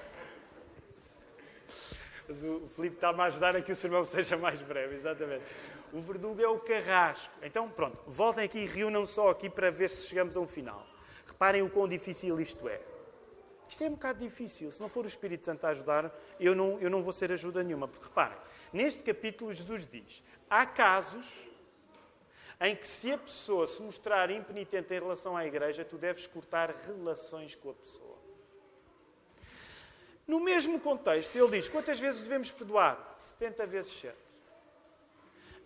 [2.28, 5.44] Mas o Filipe está-me a ajudar a que o sermão seja mais breve, exatamente.
[5.92, 7.32] O verdugo é o carrasco.
[7.42, 10.84] Então, pronto, voltem aqui e reúnam só aqui para ver se chegamos a um final.
[11.26, 12.80] Reparem o quão difícil isto é.
[13.68, 14.70] Isto é um bocado difícil.
[14.72, 17.62] Se não for o Espírito Santo a ajudar, eu não, eu não vou ser ajuda
[17.62, 17.86] nenhuma.
[17.88, 18.38] Porque reparem,
[18.76, 21.48] neste capítulo Jesus diz: há casos
[22.60, 26.74] em que, se a pessoa se mostrar impenitente em relação à igreja, tu deves cortar
[26.86, 28.16] relações com a pessoa.
[30.26, 33.14] No mesmo contexto, ele diz: quantas vezes devemos perdoar?
[33.16, 34.16] 70 vezes 7.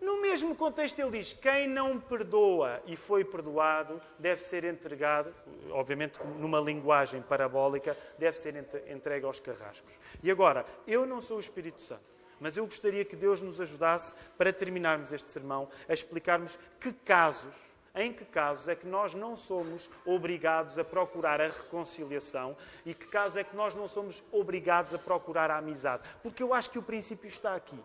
[0.00, 5.34] No mesmo contexto, ele diz: quem não perdoa e foi perdoado deve ser entregado,
[5.70, 8.54] obviamente numa linguagem parabólica, deve ser
[8.88, 9.98] entregue aos carrascos.
[10.22, 14.14] E agora, eu não sou o Espírito Santo, mas eu gostaria que Deus nos ajudasse
[14.36, 19.34] para terminarmos este sermão a explicarmos que casos em que casos é que nós não
[19.34, 24.94] somos obrigados a procurar a reconciliação e que casos é que nós não somos obrigados
[24.94, 26.08] a procurar a amizade?
[26.22, 27.78] Porque eu acho que o princípio está aqui,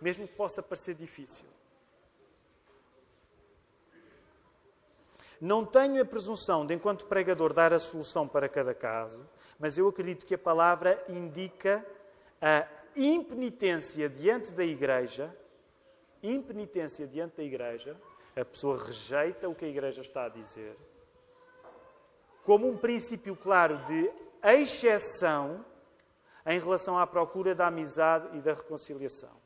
[0.00, 1.46] mesmo que possa parecer difícil.
[5.40, 9.28] Não tenho a presunção de, enquanto pregador, dar a solução para cada caso,
[9.58, 11.84] mas eu acredito que a palavra indica
[12.40, 12.66] a
[13.06, 15.34] impenitência diante da igreja,
[16.22, 17.96] impenitência diante da igreja,
[18.40, 20.76] a pessoa rejeita o que a Igreja está a dizer,
[22.44, 24.10] como um princípio claro de
[24.42, 25.64] exceção
[26.46, 29.36] em relação à procura da amizade e da reconciliação.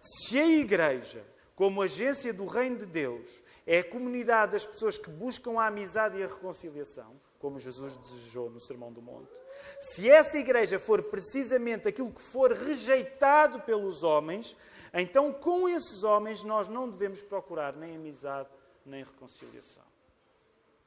[0.00, 1.24] Se a Igreja,
[1.54, 6.18] como agência do Reino de Deus, é a comunidade das pessoas que buscam a amizade
[6.18, 9.32] e a reconciliação, como Jesus desejou no Sermão do Monte,
[9.80, 14.56] se essa igreja for precisamente aquilo que for rejeitado pelos homens,
[14.92, 18.48] então, com esses homens, nós não devemos procurar nem amizade,
[18.86, 19.82] nem reconciliação.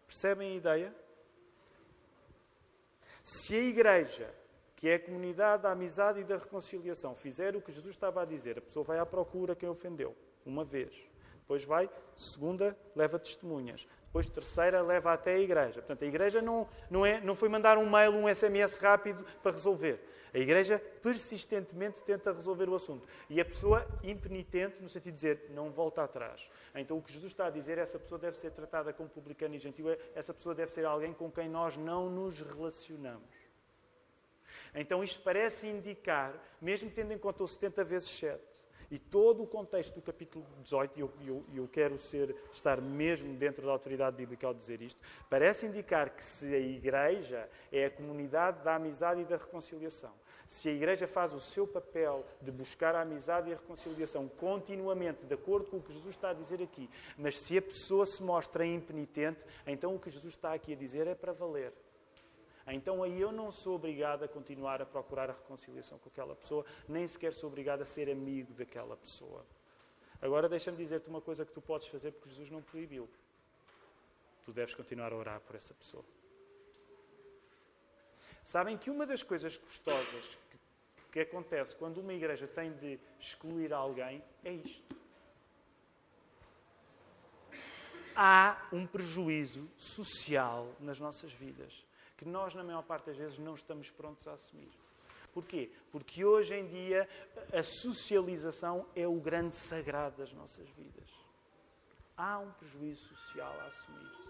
[0.08, 0.96] Percebem a ideia?
[3.22, 4.34] Se a igreja,
[4.78, 8.26] que é a comunidade da amizade e da reconciliação, fizer o que Jesus estava a
[8.26, 10.16] dizer, a pessoa vai à procura quem ofendeu,
[10.46, 11.06] uma vez.
[11.48, 13.88] Depois vai, segunda, leva testemunhas.
[14.08, 15.76] Depois, terceira, leva até a igreja.
[15.76, 19.54] Portanto, a igreja não, não, é, não foi mandar um mail, um SMS rápido para
[19.54, 19.98] resolver.
[20.34, 23.08] A igreja persistentemente tenta resolver o assunto.
[23.30, 26.46] E a pessoa impenitente, no sentido de dizer, não volta atrás.
[26.76, 29.56] Então o que Jesus está a dizer é essa pessoa deve ser tratada como publicano
[29.56, 33.48] e gentil, essa pessoa deve ser alguém com quem nós não nos relacionamos.
[34.76, 39.48] Então isto parece indicar, mesmo tendo em conta o 70 vezes 7, e todo o
[39.48, 44.16] contexto do capítulo 18, e eu, eu, eu, quero ser, estar mesmo dentro da autoridade
[44.16, 49.22] bíblica ao dizer isto, parece indicar que se a igreja é a comunidade da amizade
[49.22, 50.14] e da reconciliação,
[50.48, 55.26] se a Igreja faz o seu papel de buscar a amizade e a reconciliação continuamente,
[55.26, 58.24] de acordo com o que Jesus está a dizer aqui, mas se a pessoa se
[58.24, 61.74] mostra impenitente, então o que Jesus está aqui a dizer é para valer.
[62.74, 66.66] Então aí eu não sou obrigado a continuar a procurar a reconciliação com aquela pessoa,
[66.88, 69.46] nem sequer sou obrigado a ser amigo daquela pessoa.
[70.22, 73.08] Agora deixa-me dizer-te uma coisa que tu podes fazer porque Jesus não proibiu.
[74.44, 76.04] Tu deves continuar a orar por essa pessoa.
[78.44, 80.58] Sabem que uma das coisas custosas que,
[81.12, 84.96] que acontece quando uma igreja tem de excluir alguém é isto.
[88.16, 91.87] Há um prejuízo social nas nossas vidas
[92.18, 94.72] que nós, na maior parte das vezes, não estamos prontos a assumir.
[95.34, 95.72] Porquê?
[95.92, 97.08] Porque hoje em dia
[97.54, 101.10] a socialização é o grande sagrado das nossas vidas.
[102.18, 104.28] Há um prejuízo social a assumir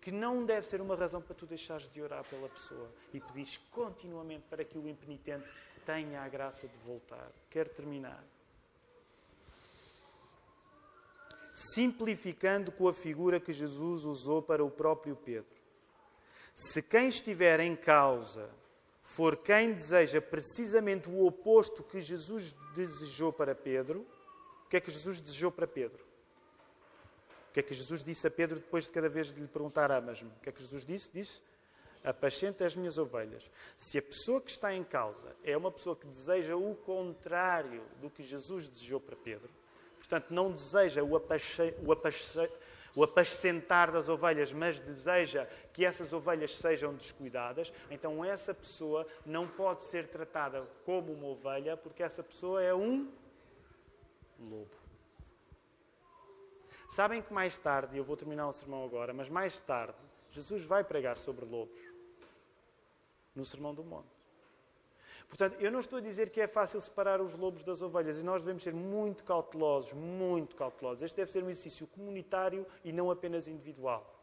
[0.00, 3.58] que não deve ser uma razão para tu deixares de orar pela pessoa e pedires
[3.70, 5.46] continuamente para que o impenitente
[5.84, 7.30] tenha a graça de voltar.
[7.50, 8.24] Quero terminar.
[11.52, 15.57] Simplificando com a figura que Jesus usou para o próprio Pedro.
[16.58, 18.50] Se quem estiver em causa
[19.00, 24.04] for quem deseja precisamente o oposto que Jesus desejou para Pedro,
[24.66, 26.04] o que é que Jesus desejou para Pedro?
[27.48, 29.92] O que é que Jesus disse a Pedro depois de cada vez de lhe perguntar:
[29.92, 30.30] Amas-me?
[30.30, 31.12] O que é que Jesus disse?
[31.12, 31.40] Disse:
[32.02, 33.48] Apacenta as minhas ovelhas.
[33.76, 38.10] Se a pessoa que está em causa é uma pessoa que deseja o contrário do
[38.10, 39.48] que Jesus desejou para Pedro,
[39.96, 42.50] portanto, não deseja o, apache, o, apache,
[42.98, 49.46] o apacentar das ovelhas, mas deseja que essas ovelhas sejam descuidadas, então essa pessoa não
[49.46, 53.08] pode ser tratada como uma ovelha, porque essa pessoa é um
[54.40, 54.74] lobo.
[56.90, 59.94] Sabem que mais tarde, eu vou terminar o sermão agora, mas mais tarde,
[60.32, 61.80] Jesus vai pregar sobre lobos
[63.32, 64.17] no Sermão do Monte.
[65.28, 68.24] Portanto, eu não estou a dizer que é fácil separar os lobos das ovelhas e
[68.24, 71.02] nós devemos ser muito cautelosos, muito cautelosos.
[71.02, 74.14] Este deve ser um exercício comunitário e não apenas individual.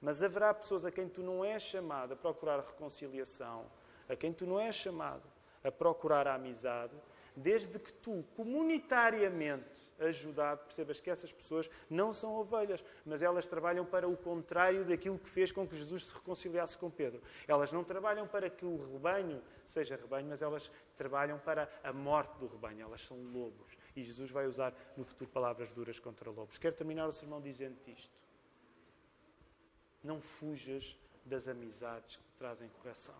[0.00, 3.66] Mas haverá pessoas a quem tu não és chamado a procurar reconciliação,
[4.08, 5.22] a quem tu não és chamado
[5.64, 6.94] a procurar a amizade,
[7.38, 13.84] desde que tu, comunitariamente, ajudado, percebas que essas pessoas não são ovelhas, mas elas trabalham
[13.84, 17.22] para o contrário daquilo que fez com que Jesus se reconciliasse com Pedro.
[17.46, 22.36] Elas não trabalham para que o rebanho seja rebanho, mas elas trabalham para a morte
[22.38, 22.82] do rebanho.
[22.82, 23.76] Elas são lobos.
[23.94, 26.58] E Jesus vai usar no futuro palavras duras contra lobos.
[26.58, 28.18] Quero terminar o sermão dizendo-te isto.
[30.02, 33.16] Não fujas das amizades que trazem correção.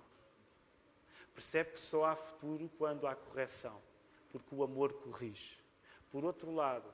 [1.35, 3.81] Percebe que só há futuro quando há correção
[4.31, 5.59] porque o amor corrige.
[6.11, 6.89] Por outro lado,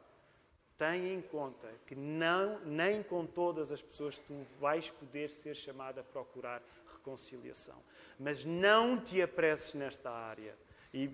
[0.76, 6.01] tenha em conta que não, nem com todas as pessoas tu vais poder ser chamado
[6.01, 6.62] a procurar
[6.93, 7.76] reconciliação.
[8.18, 10.57] Mas não te apresses nesta área.
[10.93, 11.11] E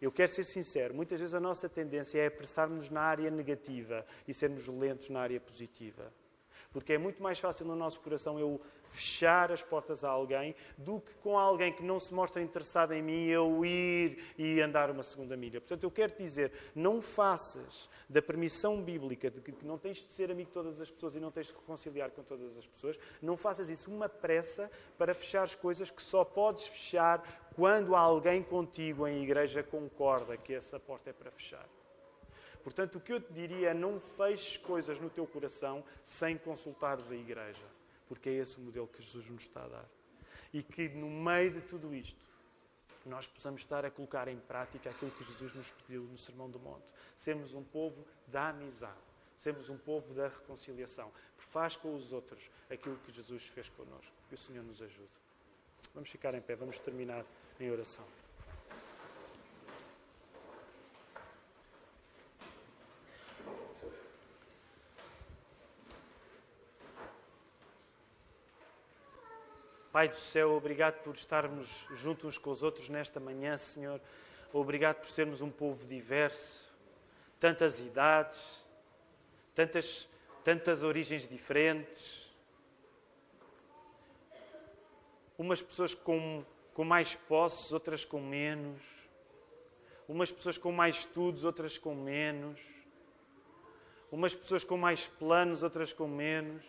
[0.00, 4.32] eu quero ser sincero, muitas vezes a nossa tendência é apressar-nos na área negativa e
[4.32, 6.12] sermos lentos na área positiva.
[6.72, 11.00] Porque é muito mais fácil no nosso coração eu fechar as portas a alguém do
[11.00, 15.02] que com alguém que não se mostra interessado em mim eu ir e andar uma
[15.02, 15.60] segunda milha.
[15.60, 20.30] Portanto, eu quero dizer, não faças da permissão bíblica de que não tens de ser
[20.30, 23.36] amigo de todas as pessoas e não tens de reconciliar com todas as pessoas, não
[23.36, 29.06] faças isso uma pressa para fechar as coisas que só podes fechar quando alguém contigo
[29.06, 31.68] em igreja concorda que essa porta é para fechar.
[32.62, 37.10] Portanto, o que eu te diria é não feches coisas no teu coração sem consultares
[37.10, 37.64] a igreja,
[38.08, 39.88] porque é esse o modelo que Jesus nos está a dar.
[40.52, 42.20] E que no meio de tudo isto,
[43.06, 46.58] nós possamos estar a colocar em prática aquilo que Jesus nos pediu no Sermão do
[46.58, 46.84] Monte.
[47.16, 48.98] Sermos um povo da amizade,
[49.36, 54.12] sermos um povo da reconciliação, que faz com os outros aquilo que Jesus fez connosco.
[54.28, 55.08] Que o Senhor nos ajude.
[55.94, 57.24] Vamos ficar em pé, vamos terminar
[57.58, 58.19] em oração.
[69.92, 74.00] Pai do céu, obrigado por estarmos juntos com os outros nesta manhã, Senhor.
[74.52, 76.72] Obrigado por sermos um povo diverso,
[77.40, 78.62] tantas idades,
[79.52, 80.08] tantas,
[80.44, 82.30] tantas origens diferentes.
[85.36, 88.80] Umas pessoas com, com mais posses, outras com menos.
[90.08, 92.60] Umas pessoas com mais estudos, outras com menos.
[94.12, 96.64] Umas pessoas com mais planos, outras com menos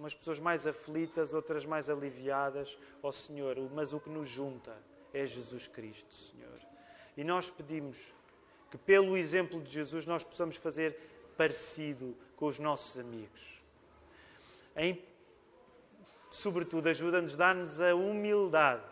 [0.00, 4.74] umas pessoas mais aflitas, outras mais aliviadas, ó oh, Senhor, mas o que nos junta
[5.12, 6.58] é Jesus Cristo, Senhor.
[7.18, 7.98] E nós pedimos
[8.70, 10.96] que, pelo exemplo de Jesus, nós possamos fazer
[11.36, 13.62] parecido com os nossos amigos.
[14.74, 15.04] Em,
[16.30, 18.84] sobretudo, ajuda-nos, dá-nos a humildade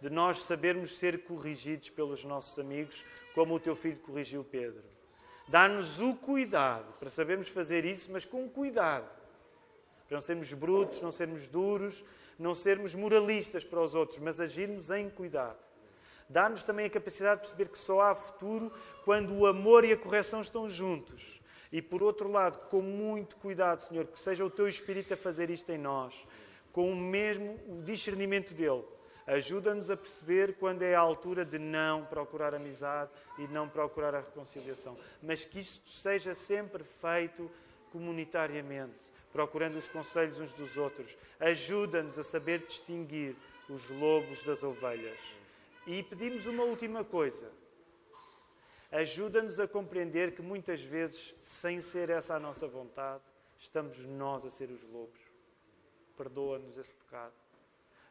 [0.00, 4.82] de nós sabermos ser corrigidos pelos nossos amigos, como o teu filho corrigiu Pedro.
[5.46, 9.17] Dá-nos o cuidado para sabermos fazer isso, mas com cuidado
[10.08, 12.02] para não sermos brutos, não sermos duros,
[12.38, 15.58] não sermos moralistas para os outros, mas agirmos em cuidado.
[16.28, 18.72] Dá-nos também a capacidade de perceber que só há futuro
[19.04, 21.40] quando o amor e a correção estão juntos.
[21.70, 25.50] E por outro lado, com muito cuidado, Senhor, que seja o Teu Espírito a fazer
[25.50, 26.14] isto em nós,
[26.72, 28.84] com o mesmo discernimento dele.
[29.26, 34.20] Ajuda-nos a perceber quando é a altura de não procurar amizade e não procurar a
[34.20, 34.96] reconciliação.
[35.22, 37.50] Mas que isto seja sempre feito
[37.90, 41.16] comunitariamente procurando os conselhos uns dos outros.
[41.38, 43.36] Ajuda-nos a saber distinguir
[43.68, 45.18] os lobos das ovelhas.
[45.86, 47.50] E pedimos uma última coisa.
[48.90, 53.22] Ajuda-nos a compreender que muitas vezes, sem ser essa a nossa vontade,
[53.58, 55.20] estamos nós a ser os lobos.
[56.16, 57.34] Perdoa-nos esse pecado.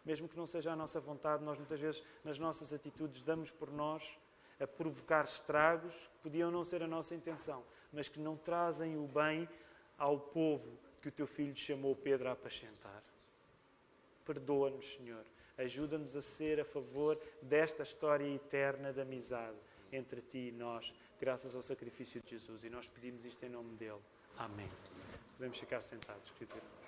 [0.05, 3.71] Mesmo que não seja a nossa vontade, nós muitas vezes, nas nossas atitudes, damos por
[3.71, 4.03] nós
[4.59, 9.07] a provocar estragos que podiam não ser a nossa intenção, mas que não trazem o
[9.07, 9.49] bem
[9.97, 13.03] ao povo que o teu filho chamou Pedro a apacentar.
[14.25, 15.23] Perdoa-nos, Senhor.
[15.57, 19.57] Ajuda-nos a ser a favor desta história eterna de amizade
[19.91, 22.63] entre ti e nós, graças ao sacrifício de Jesus.
[22.63, 24.01] E nós pedimos isto em nome dele.
[24.37, 24.69] Amém.
[25.37, 26.86] Podemos ficar sentados, queridos irmãos.